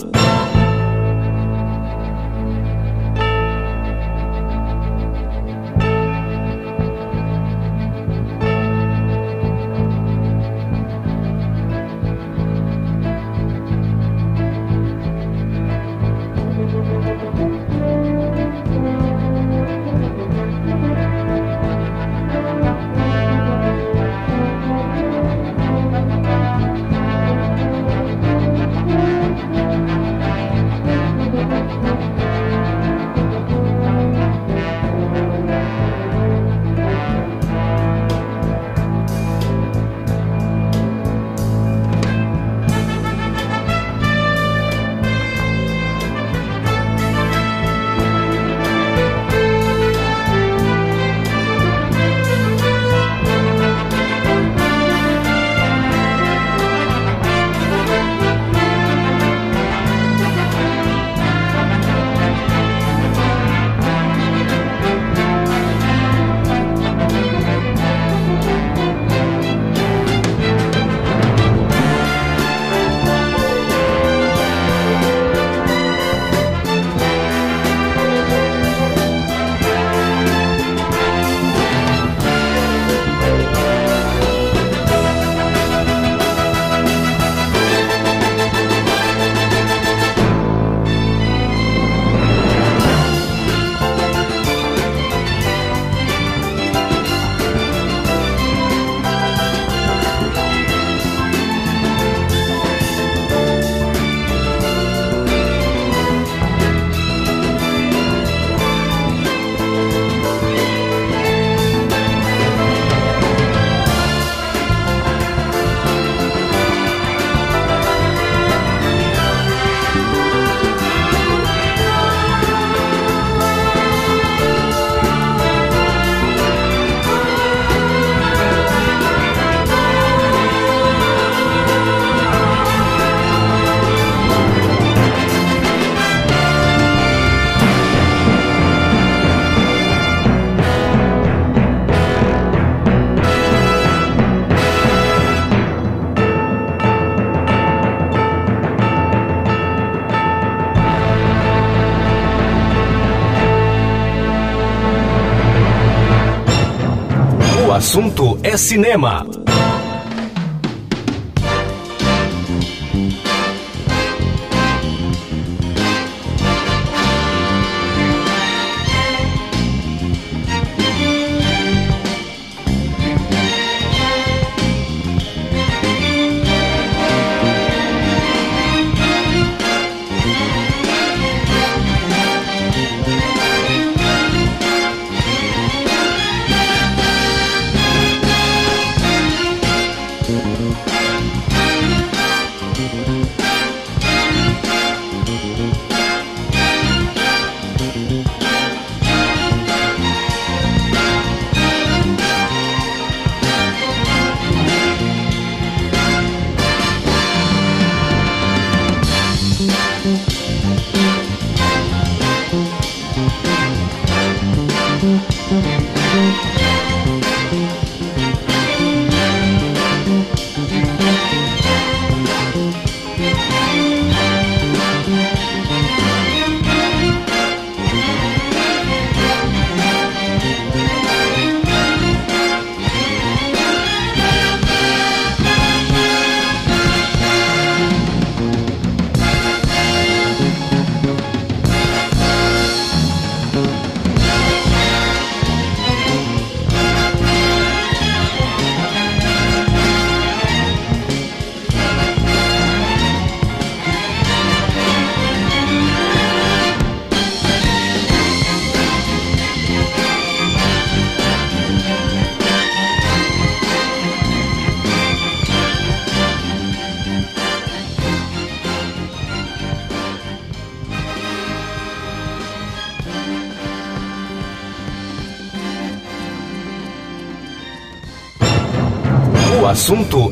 [157.76, 159.26] Assunto é cinema.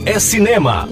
[0.06, 0.89] É cinema.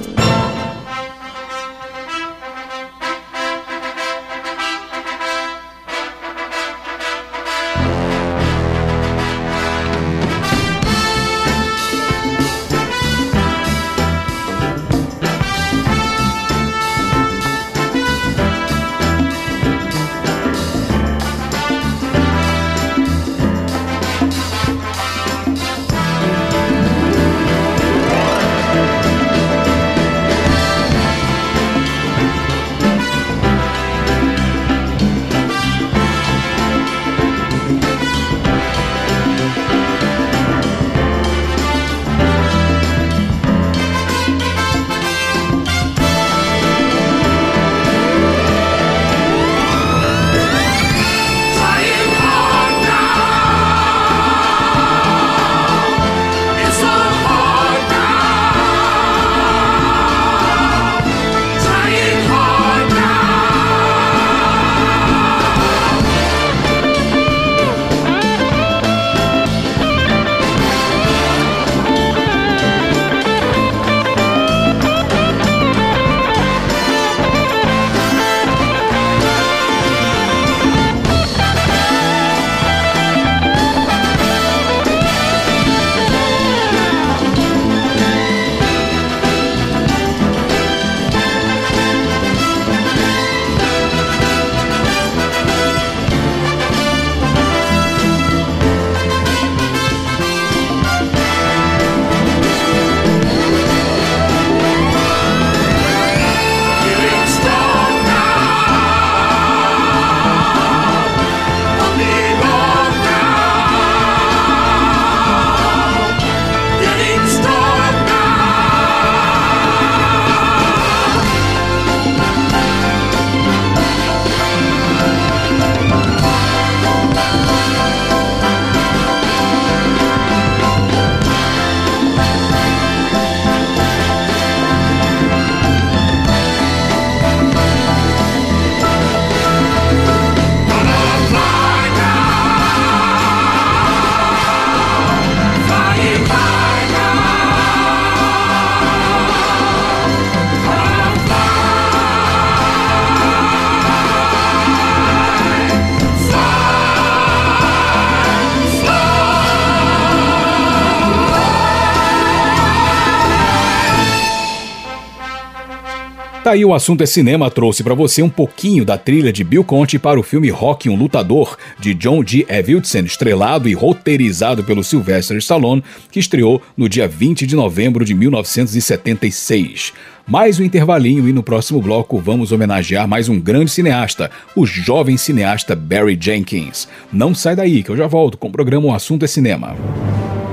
[166.53, 169.99] Aí o assunto é cinema trouxe para você um pouquinho da trilha de Bill Conti
[169.99, 172.47] para o filme Rock um Lutador de John G.
[172.49, 178.15] Avildsen, estrelado e roteirizado pelo Sylvester Stallone, que estreou no dia 20 de novembro de
[178.15, 179.95] 1976.
[180.27, 185.17] Mais um intervalinho e no próximo bloco vamos homenagear mais um grande cineasta, o jovem
[185.17, 186.87] cineasta Barry Jenkins.
[187.11, 189.75] Não sai daí que eu já volto com o programa O Assunto é Cinema.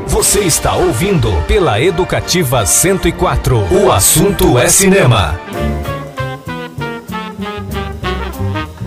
[0.07, 3.83] Você está ouvindo pela Educativa 104.
[3.83, 5.39] O assunto é cinema.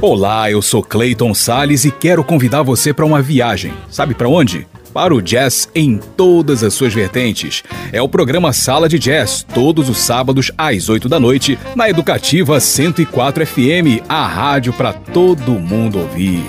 [0.02, 3.72] Olá, eu sou Clayton Sales e quero convidar você para uma viagem.
[3.88, 4.66] Sabe para onde?
[4.92, 7.62] Para o jazz em todas as suas vertentes.
[7.92, 12.58] É o programa Sala de Jazz, todos os sábados às 8 da noite, na Educativa
[12.58, 16.42] 104 FM, a rádio para todo mundo ouvir.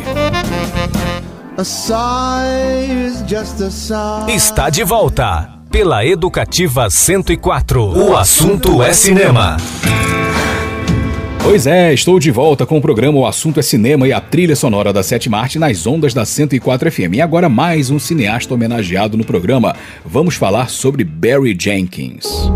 [4.30, 7.84] Está de volta pela Educativa 104.
[7.84, 9.58] O assunto é cinema.
[11.44, 14.56] Pois é, estou de volta com o programa O Assunto é Cinema e a trilha
[14.56, 17.16] sonora da Sétima Arte nas ondas da 104 FM.
[17.16, 19.76] E agora mais um cineasta homenageado no programa.
[20.06, 22.50] Vamos falar sobre Barry Jenkins.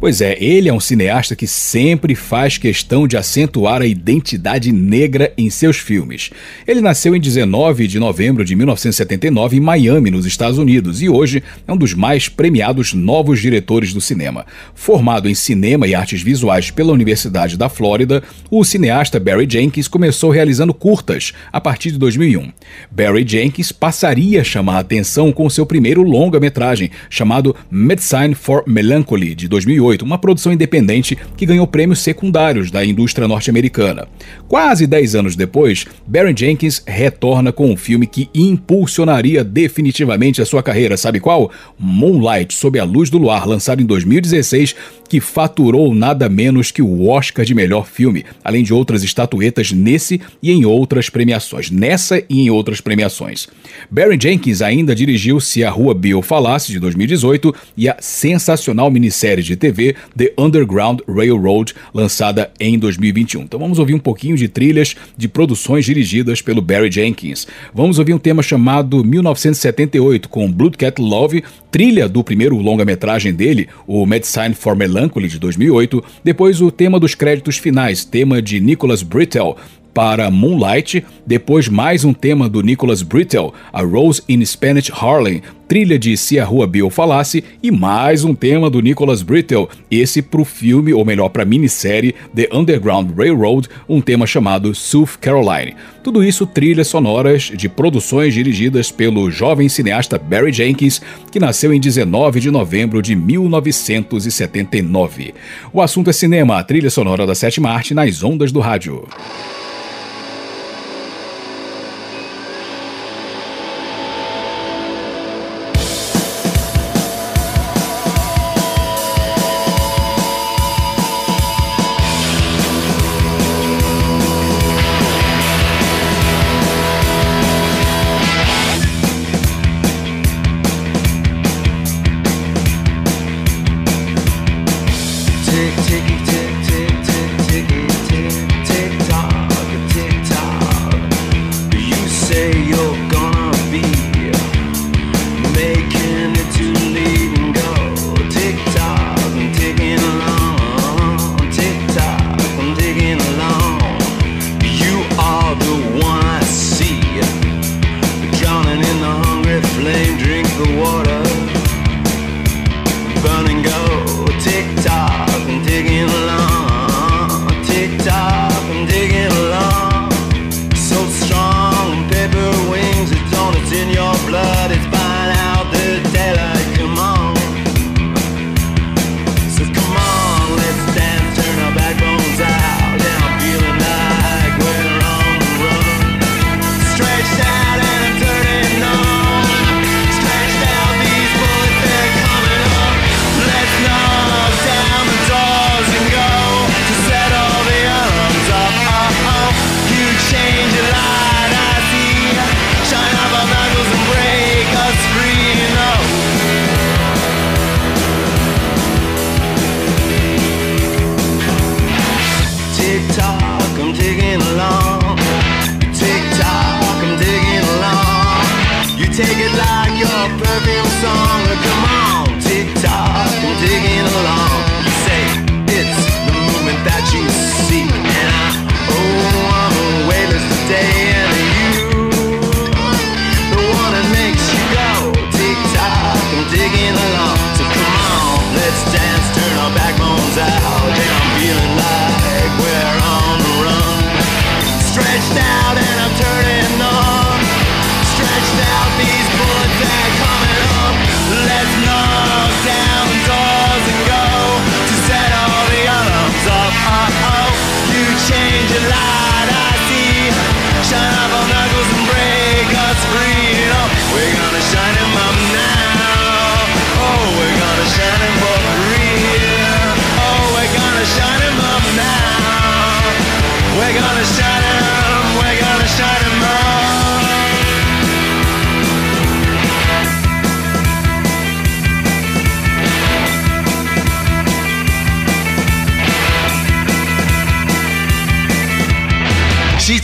[0.00, 5.30] Pois é, ele é um cineasta que sempre faz questão de acentuar a identidade negra
[5.36, 6.30] em seus filmes.
[6.66, 11.42] Ele nasceu em 19 de novembro de 1979 em Miami, nos Estados Unidos, e hoje
[11.68, 14.46] é um dos mais premiados novos diretores do cinema.
[14.74, 20.30] Formado em cinema e artes visuais pela Universidade da Flórida, o cineasta Barry Jenkins começou
[20.30, 22.50] realizando curtas a partir de 2001.
[22.90, 29.34] Barry Jenkins passaria a chamar a atenção com seu primeiro longa-metragem, chamado Medicine for Melancholy,
[29.34, 34.08] de 2008 uma produção independente que ganhou prêmios secundários da indústria norte-americana.
[34.48, 40.62] Quase 10 anos depois, Barry Jenkins retorna com um filme que impulsionaria definitivamente a sua
[40.62, 41.50] carreira, sabe qual?
[41.78, 44.74] Moonlight, Sob a Luz do Luar, lançado em 2016,
[45.08, 50.20] que faturou nada menos que o Oscar de melhor filme, além de outras estatuetas nesse
[50.40, 53.48] e em outras premiações, nessa e em outras premiações.
[53.90, 59.42] Barry Jenkins ainda dirigiu Se a Rua Bill Falasse, de 2018, e a sensacional minissérie
[59.42, 59.79] de TV
[60.16, 63.42] The Underground Railroad, lançada em 2021.
[63.42, 67.46] Então vamos ouvir um pouquinho de trilhas de produções dirigidas pelo Barry Jenkins.
[67.74, 73.68] Vamos ouvir um tema chamado 1978 com Blood Cat Love, trilha do primeiro longa-metragem dele,
[73.86, 76.02] o Medicine for Melancholy de 2008.
[76.24, 79.56] Depois o tema dos créditos finais, tema de Nicholas Britell,
[79.92, 85.98] para Moonlight, depois mais um tema do Nicholas Britell, A Rose in Spanish Harlem, trilha
[85.98, 90.44] de Se a Rua Bill Falasse, e mais um tema do Nicholas Britell, esse pro
[90.44, 95.76] filme, ou melhor, pra minissérie The Underground Railroad, um tema chamado South Caroline.
[96.02, 101.00] Tudo isso trilhas sonoras de produções dirigidas pelo jovem cineasta Barry Jenkins,
[101.30, 105.32] que nasceu em 19 de novembro de 1979.
[105.72, 109.06] O assunto é cinema, a trilha sonora da sétima arte nas ondas do rádio.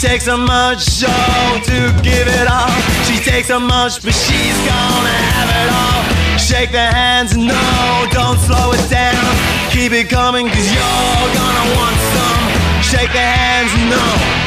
[0.06, 1.26] takes a much show
[1.66, 2.70] to give it all.
[3.06, 6.02] She takes a much, but she's gonna have it all.
[6.38, 7.66] Shake their hands, no,
[8.14, 9.26] don't slow it down.
[9.74, 12.44] Keep it coming, cause you're gonna want some.
[12.90, 14.04] Shake their hands, no,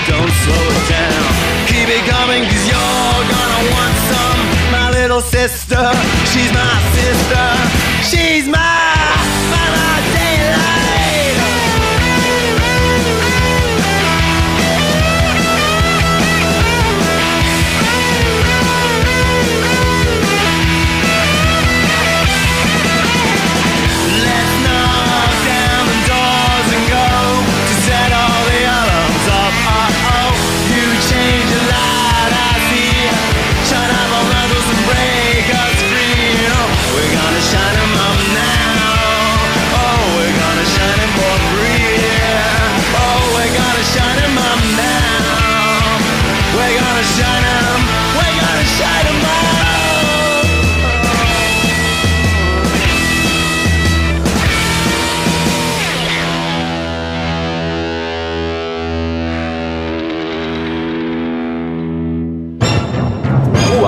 [0.07, 1.27] don't slow it down.
[1.67, 4.39] Keep it coming, cause you're gonna want some.
[4.71, 5.83] My little sister,
[6.31, 7.78] she's my sister.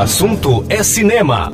[0.02, 1.52] assunto é cinema.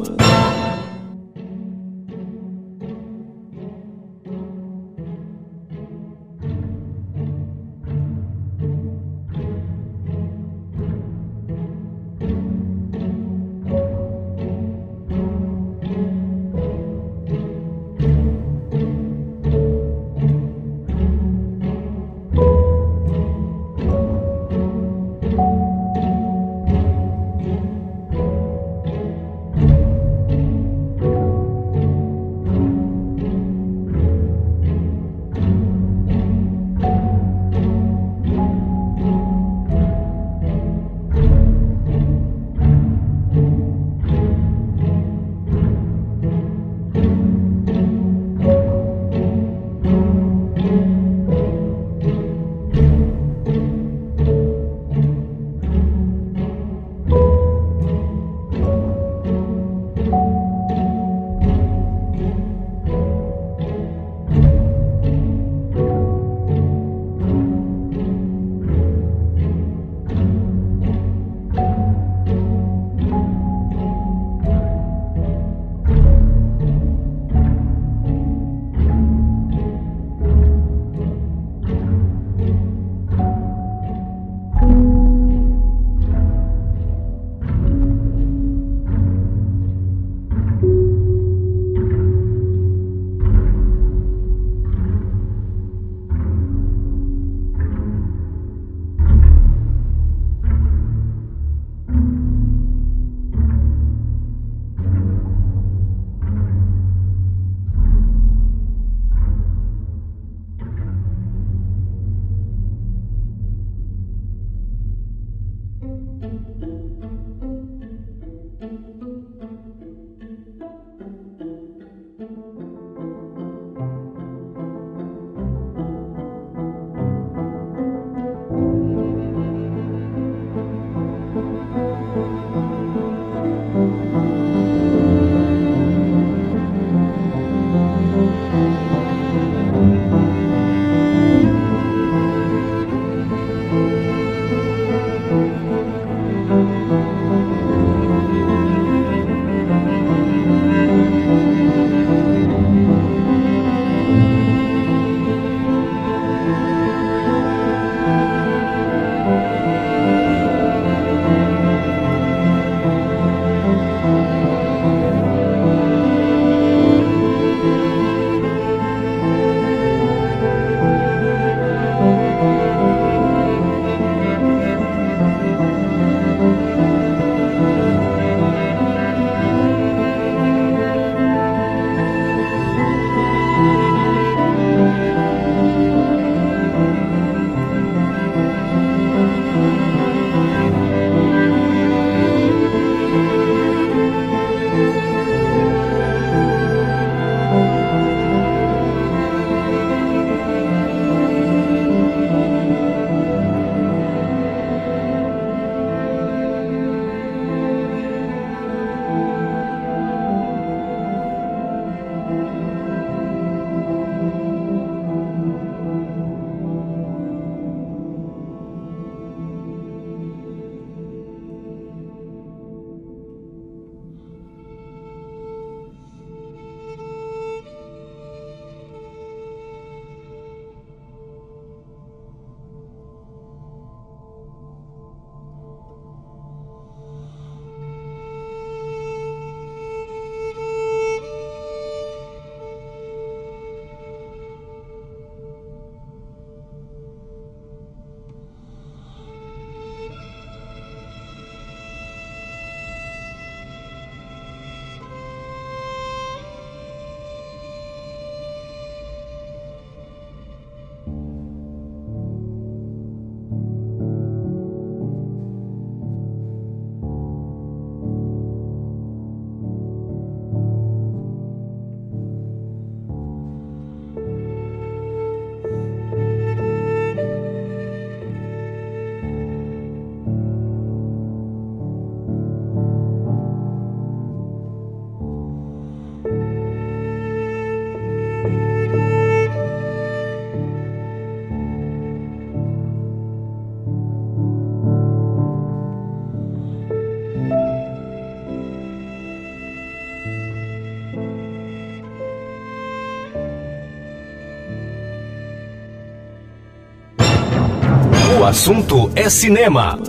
[308.48, 309.99] Assunto é cinema.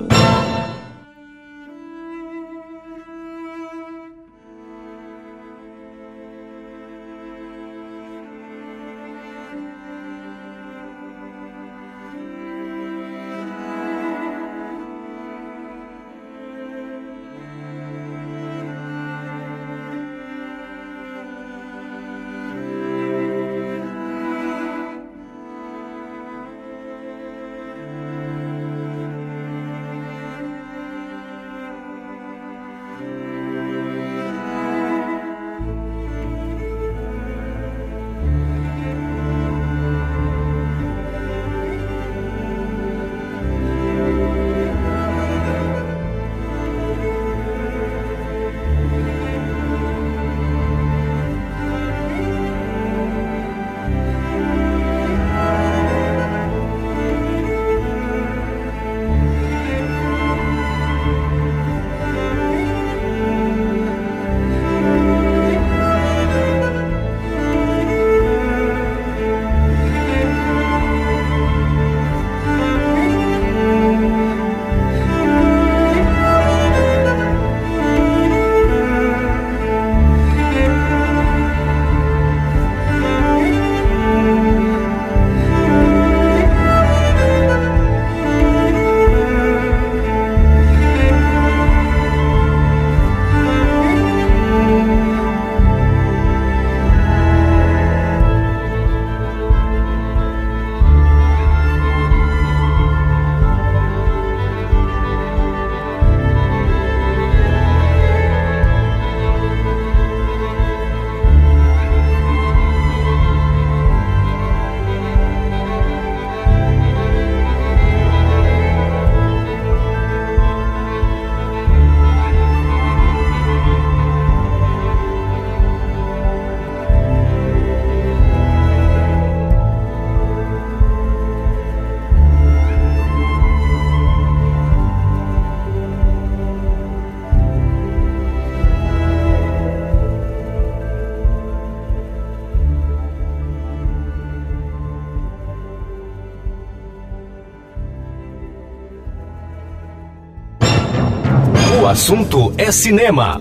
[151.88, 153.40] Assunto é cinema.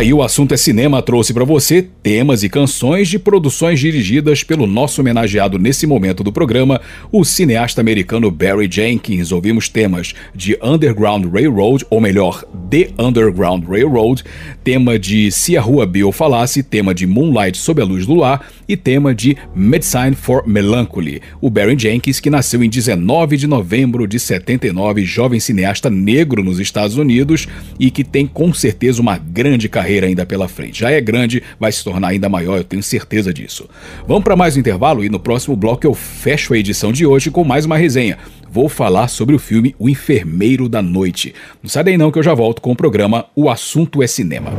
[0.00, 4.66] Aí o assunto é cinema trouxe para você temas e canções de produções dirigidas pelo
[4.66, 6.80] nosso homenageado nesse momento do programa,
[7.12, 9.30] o cineasta americano Barry Jenkins.
[9.30, 14.24] Ouvimos temas de Underground Railroad, ou melhor, The Underground Railroad,
[14.64, 18.50] tema de Se a Rua Bill Falasse, tema de Moonlight sob a luz do lar
[18.66, 21.20] e tema de Medicine for Melancholy.
[21.42, 26.58] O Barry Jenkins, que nasceu em 19 de novembro de 79, jovem cineasta negro nos
[26.58, 27.46] Estados Unidos
[27.78, 30.80] e que tem com certeza uma grande carreira ainda pela frente.
[30.80, 33.68] Já é grande, vai se tornar ainda maior, eu tenho certeza disso.
[34.06, 37.30] Vamos para mais um intervalo e no próximo bloco eu fecho a edição de hoje
[37.30, 38.18] com mais uma resenha.
[38.50, 41.34] Vou falar sobre o filme O Enfermeiro da Noite.
[41.62, 44.52] Não sai daí não que eu já volto com o programa O Assunto é Cinema.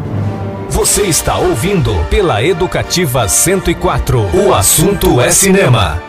[0.70, 4.20] Você está ouvindo pela Educativa 104.
[4.34, 6.02] O assunto é cinema.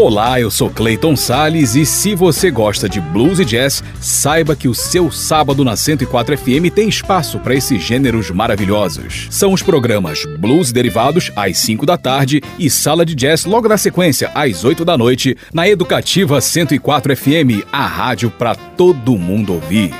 [0.00, 4.68] Olá, eu sou Clayton Sales e se você gosta de blues e jazz, saiba que
[4.68, 9.26] o seu sábado na 104 FM tem espaço para esses gêneros maravilhosos.
[9.28, 13.76] São os programas Blues Derivados às 5 da tarde e Sala de Jazz logo na
[13.76, 19.92] sequência às 8 da noite na Educativa 104 FM, a rádio para todo mundo ouvir.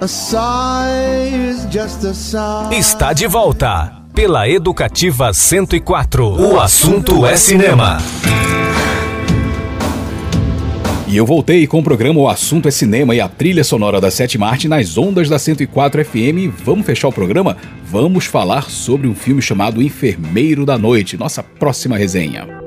[0.00, 2.78] A sigh is just a sigh.
[2.78, 6.40] Está de volta pela Educativa 104.
[6.40, 7.98] O assunto é cinema.
[11.08, 14.10] E eu voltei com o programa O Assunto é Cinema e a trilha sonora da
[14.10, 16.50] Sete Marte nas ondas da 104 FM.
[16.64, 17.56] Vamos fechar o programa?
[17.84, 22.65] Vamos falar sobre um filme chamado Enfermeiro da Noite, nossa próxima resenha.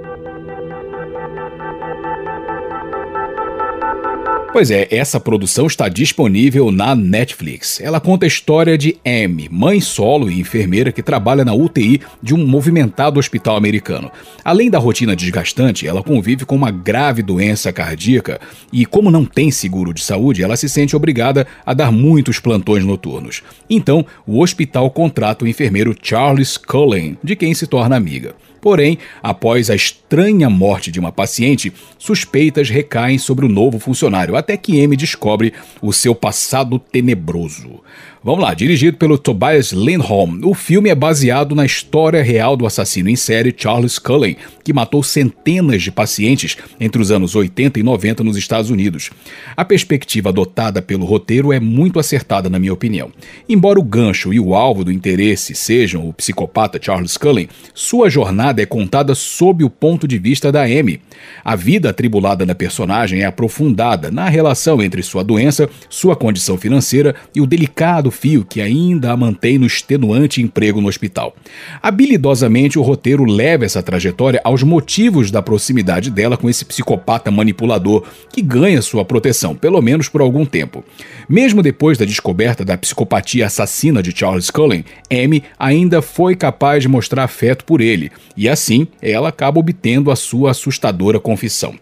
[4.51, 7.79] Pois é, essa produção está disponível na Netflix.
[7.79, 12.33] Ela conta a história de Amy, mãe solo e enfermeira que trabalha na UTI de
[12.33, 14.11] um movimentado hospital americano.
[14.43, 18.41] Além da rotina desgastante, ela convive com uma grave doença cardíaca
[18.73, 22.83] e, como não tem seguro de saúde, ela se sente obrigada a dar muitos plantões
[22.83, 23.43] noturnos.
[23.69, 28.33] Então, o hospital contrata o enfermeiro Charles Cullen, de quem se torna amiga.
[28.61, 34.57] Porém, após a estranha morte de uma paciente, suspeitas recaem sobre o novo funcionário, até
[34.57, 37.81] que M descobre o seu passado tenebroso.
[38.21, 43.09] Vamos lá, dirigido pelo Tobias Lindholm, o filme é baseado na história real do assassino
[43.09, 48.21] em série Charles Cullen, que matou centenas de pacientes entre os anos 80 e 90
[48.21, 49.09] nos Estados Unidos.
[49.55, 53.09] A perspectiva adotada pelo roteiro é muito acertada, na minha opinião.
[53.47, 58.61] Embora o gancho e o alvo do interesse sejam o psicopata Charles Cullen, sua jornada
[58.61, 60.99] é contada sob o ponto de vista da Amy.
[61.41, 67.15] A vida atribulada da personagem é aprofundada na relação entre sua doença, sua condição financeira
[67.33, 71.35] e o delicado fio que ainda a mantém no extenuante emprego no hospital.
[71.81, 78.03] Habilidosamente, o roteiro leva essa trajetória aos motivos da proximidade dela com esse psicopata manipulador
[78.31, 80.83] que ganha sua proteção, pelo menos por algum tempo.
[81.27, 86.87] Mesmo depois da descoberta da psicopatia assassina de Charles Cullen, Amy ainda foi capaz de
[86.87, 91.75] mostrar afeto por ele, e assim ela acaba obtendo a sua assustadora confissão.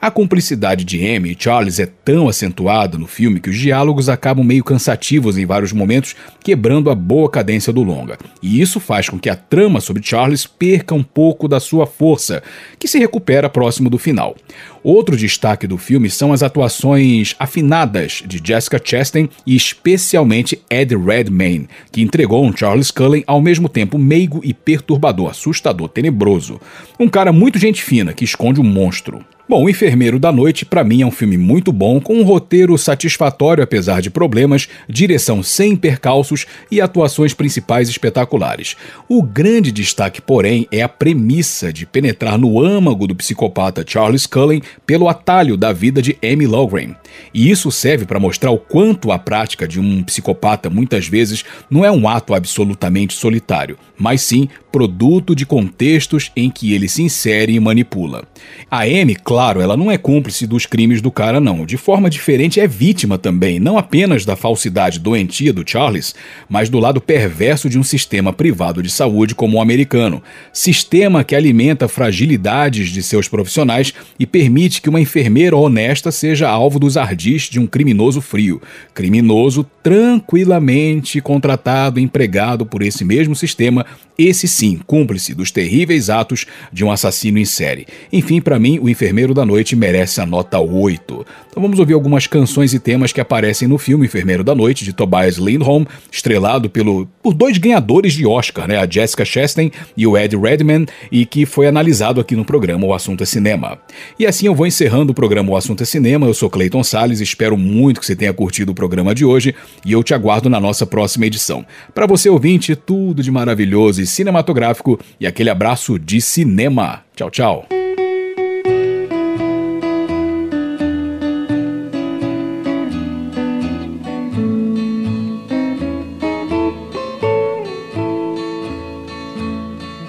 [0.00, 4.44] A cumplicidade de Amy e Charles é tão acentuada no filme que os diálogos acabam
[4.44, 8.16] meio cansativos em vários momentos, quebrando a boa cadência do longa.
[8.42, 12.42] E isso faz com que a trama sobre Charles perca um pouco da sua força,
[12.78, 14.36] que se recupera próximo do final.
[14.84, 21.70] Outro destaque do filme são as atuações afinadas de Jessica Chastain e especialmente Ed Redmayne,
[21.90, 26.60] que entregou um Charles Cullen ao mesmo tempo meigo e perturbador, assustador, tenebroso.
[27.00, 29.24] Um cara muito gente fina que esconde um monstro.
[29.46, 32.78] Bom, O Enfermeiro da Noite, para mim, é um filme muito bom, com um roteiro
[32.78, 38.74] satisfatório apesar de problemas, direção sem percalços e atuações principais espetaculares.
[39.06, 44.62] O grande destaque, porém, é a premissa de penetrar no âmago do psicopata Charles Cullen
[44.86, 46.94] pelo atalho da vida de Amy Lowgren.
[47.32, 51.84] E isso serve para mostrar o quanto a prática de um psicopata muitas vezes não
[51.84, 57.54] é um ato absolutamente solitário, mas sim produto de contextos em que ele se insere
[57.54, 58.24] e manipula.
[58.68, 61.64] A Amy, claro, ela não é cúmplice dos crimes do cara, não.
[61.64, 66.12] De forma diferente, é vítima também, não apenas da falsidade doentia do Charles,
[66.48, 70.20] mas do lado perverso de um sistema privado de saúde como o americano.
[70.52, 76.78] Sistema que alimenta fragilidades de seus profissionais e permite que uma enfermeira honesta seja alvo
[76.78, 78.60] dos ardis de um criminoso frio.
[78.92, 83.84] Criminoso tranquilamente contratado empregado por esse mesmo sistema,
[84.16, 87.86] esse sim, cúmplice dos terríveis atos de um assassino em série.
[88.12, 91.26] Enfim, para mim, o Enfermeiro da Noite merece a nota 8.
[91.54, 94.92] Então vamos ouvir algumas canções e temas que aparecem no filme Enfermeiro da Noite, de
[94.92, 100.18] Tobias Lindholm, estrelado pelo, por dois ganhadores de Oscar, né, a Jessica Chastain e o
[100.18, 103.78] Ed Redman, e que foi analisado aqui no programa O Assunto é Cinema.
[104.18, 107.20] E assim eu vou encerrando o programa O Assunto é Cinema, eu sou Clayton Salles,
[107.20, 109.54] espero muito que você tenha curtido o programa de hoje
[109.86, 111.64] e eu te aguardo na nossa próxima edição.
[111.94, 117.04] Para você ouvinte, tudo de maravilhoso e cinematográfico e aquele abraço de cinema.
[117.14, 117.68] Tchau, tchau.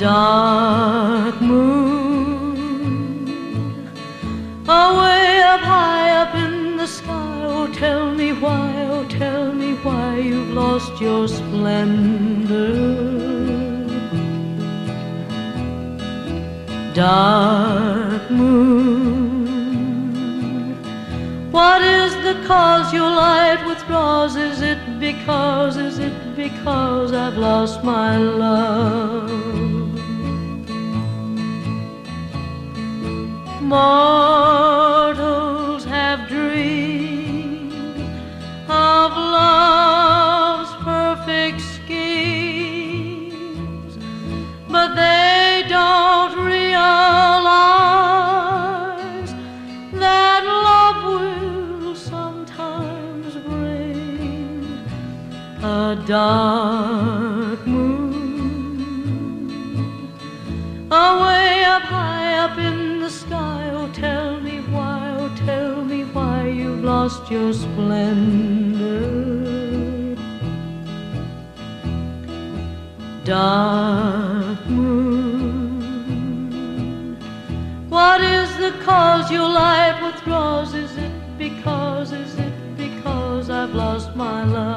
[0.06, 3.26] Dark moon,
[4.68, 7.42] away up high up in the sky.
[7.48, 12.76] Oh, tell me why, oh, tell me why you've lost your splendor.
[16.94, 19.48] Dark moon,
[21.52, 24.36] what is the cause your light withdraws?
[24.36, 29.65] Is it because, is it because I've lost my love?
[33.76, 37.74] Mortals have dreamed
[38.70, 39.95] of love's
[67.30, 69.16] your splendor.
[73.24, 75.82] Dark moon,
[77.90, 80.76] what is the cause your light withdraws?
[80.76, 84.75] Is it because, is it because I've lost my love?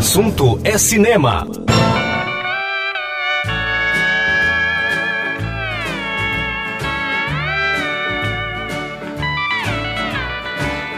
[0.00, 1.46] Assunto é cinema.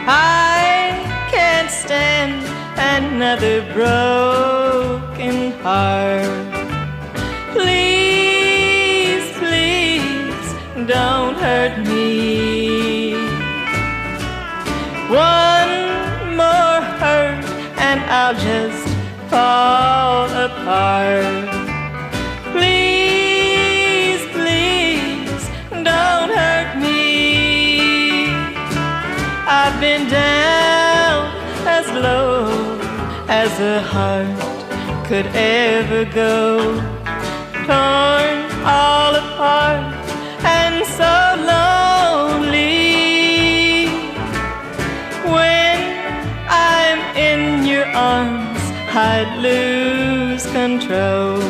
[0.06, 1.02] I
[1.32, 2.44] can't stand
[2.78, 6.41] another broken heart.
[22.52, 28.28] Please, please don't hurt me.
[29.48, 31.18] I've been down
[31.76, 32.44] as low
[33.28, 34.38] as a heart
[35.08, 36.74] could ever go.
[37.66, 38.36] Torn
[38.76, 39.84] all apart
[40.44, 41.14] and so
[41.52, 42.66] lonely.
[45.34, 45.78] When
[46.48, 48.61] I'm in your arms,
[48.94, 51.40] I'd lose control.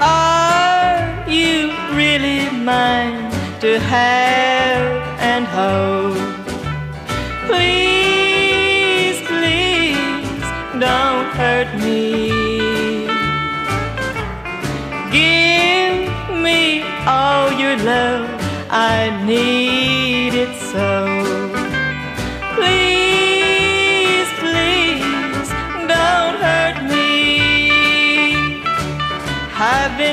[0.00, 3.28] Are you really mine
[3.60, 6.21] to have and hold?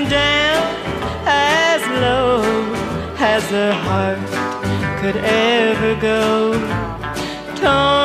[0.04, 0.10] Me.
[0.10, 0.64] Down
[1.26, 2.42] as low
[3.18, 6.54] as a heart could ever go.
[7.56, 7.99] Torn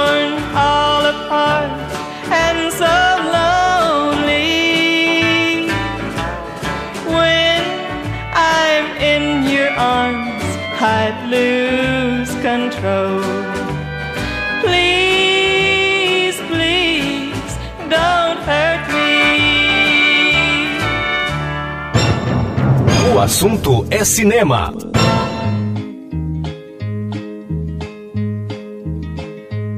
[23.24, 24.70] assunto é cinema.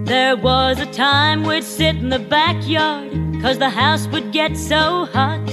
[0.04, 5.06] There was a time we'd sit in the backyard, cause the house would get so
[5.12, 5.48] hot.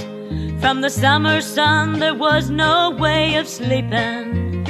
[0.60, 4.64] From the summer sun, there was no way of sleeping.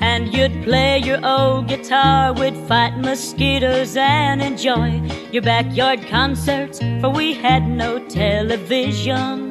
[0.00, 5.00] And you'd play your old guitar, we'd fight mosquitoes and enjoy
[5.30, 9.45] your backyard concerts, for we had no television.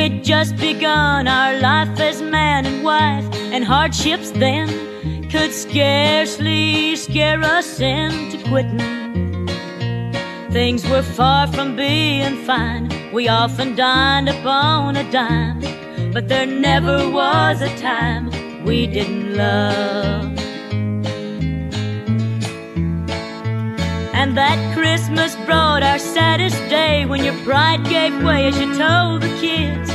[0.00, 7.42] We'd just begun our life as man and wife, and hardships then could scarcely scare
[7.42, 9.46] us into quitting.
[10.50, 12.88] Things were far from being fine.
[13.12, 15.60] We often dined upon a dime,
[16.14, 18.30] but there never was a time
[18.64, 20.49] we didn't love.
[24.20, 29.22] And that Christmas brought our saddest day when your pride gave way as you told
[29.22, 29.88] the kids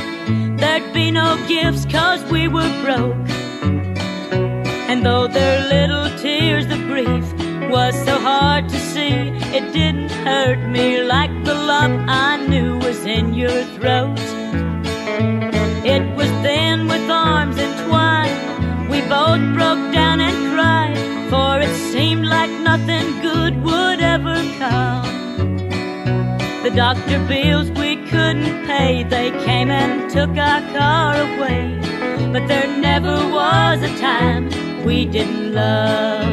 [0.59, 3.29] there'd be no gifts cause we were broke.
[4.89, 7.25] And though their little tears of grief
[7.69, 9.13] was so hard to see,
[9.57, 14.17] it didn't hurt me like the lump I knew was in your throat.
[15.85, 20.84] It was then with arms entwined, we both broke down and cried,
[21.29, 25.57] for it seemed like nothing good would ever come.
[26.63, 31.79] The doctor bills we couldn't pay, they came and took our car away.
[32.33, 34.49] But there never was a time
[34.83, 36.27] we didn't love.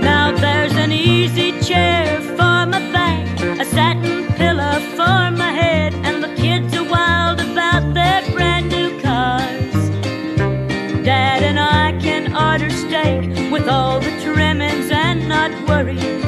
[0.00, 2.15] Now there's an easy chair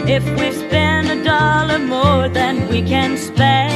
[0.08, 3.68] if we spend a dollar more than we can spare.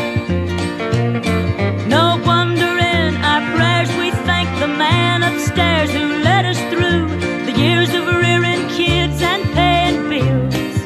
[1.87, 7.07] No wonder in our prayers we thank the man upstairs who led us through
[7.45, 10.77] the years of rearing kids and paying bills.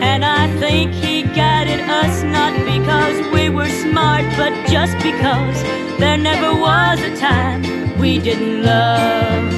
[0.00, 5.62] And I think he guided us not because we were smart, but just because
[5.98, 7.60] there never was a time
[7.98, 9.52] we didn't love.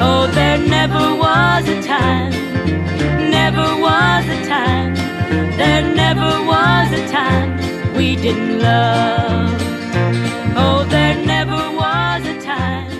[0.00, 2.32] Oh, there never was a time,
[3.44, 4.94] never was a time,
[5.58, 7.50] there never was a time
[7.94, 9.52] we didn't love.
[10.56, 12.90] Oh, there never was a time,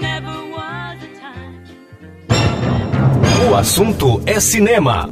[0.00, 1.62] never was a time.
[3.48, 5.08] O assunto é cinema.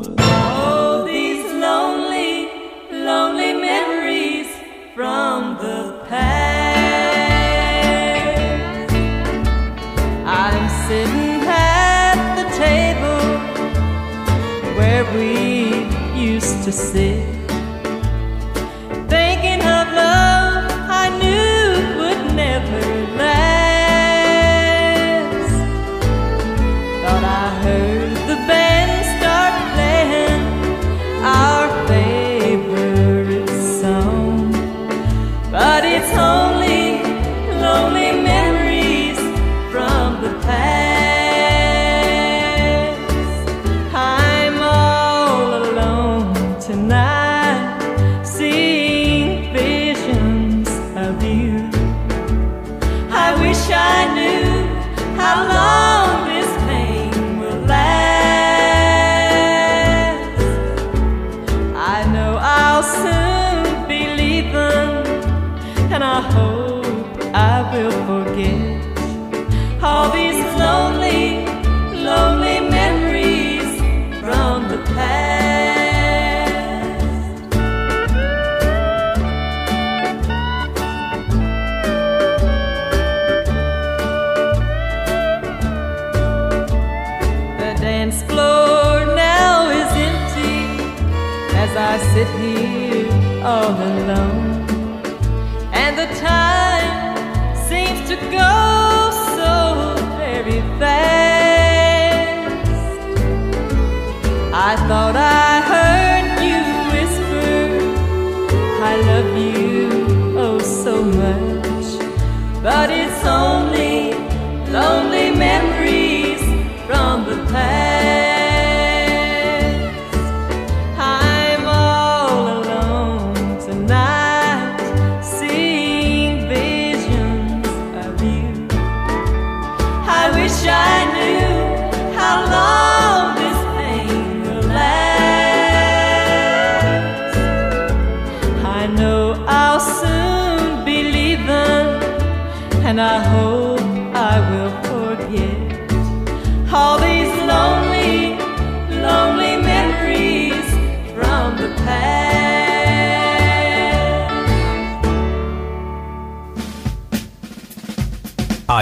[15.02, 17.31] Where we used to sit,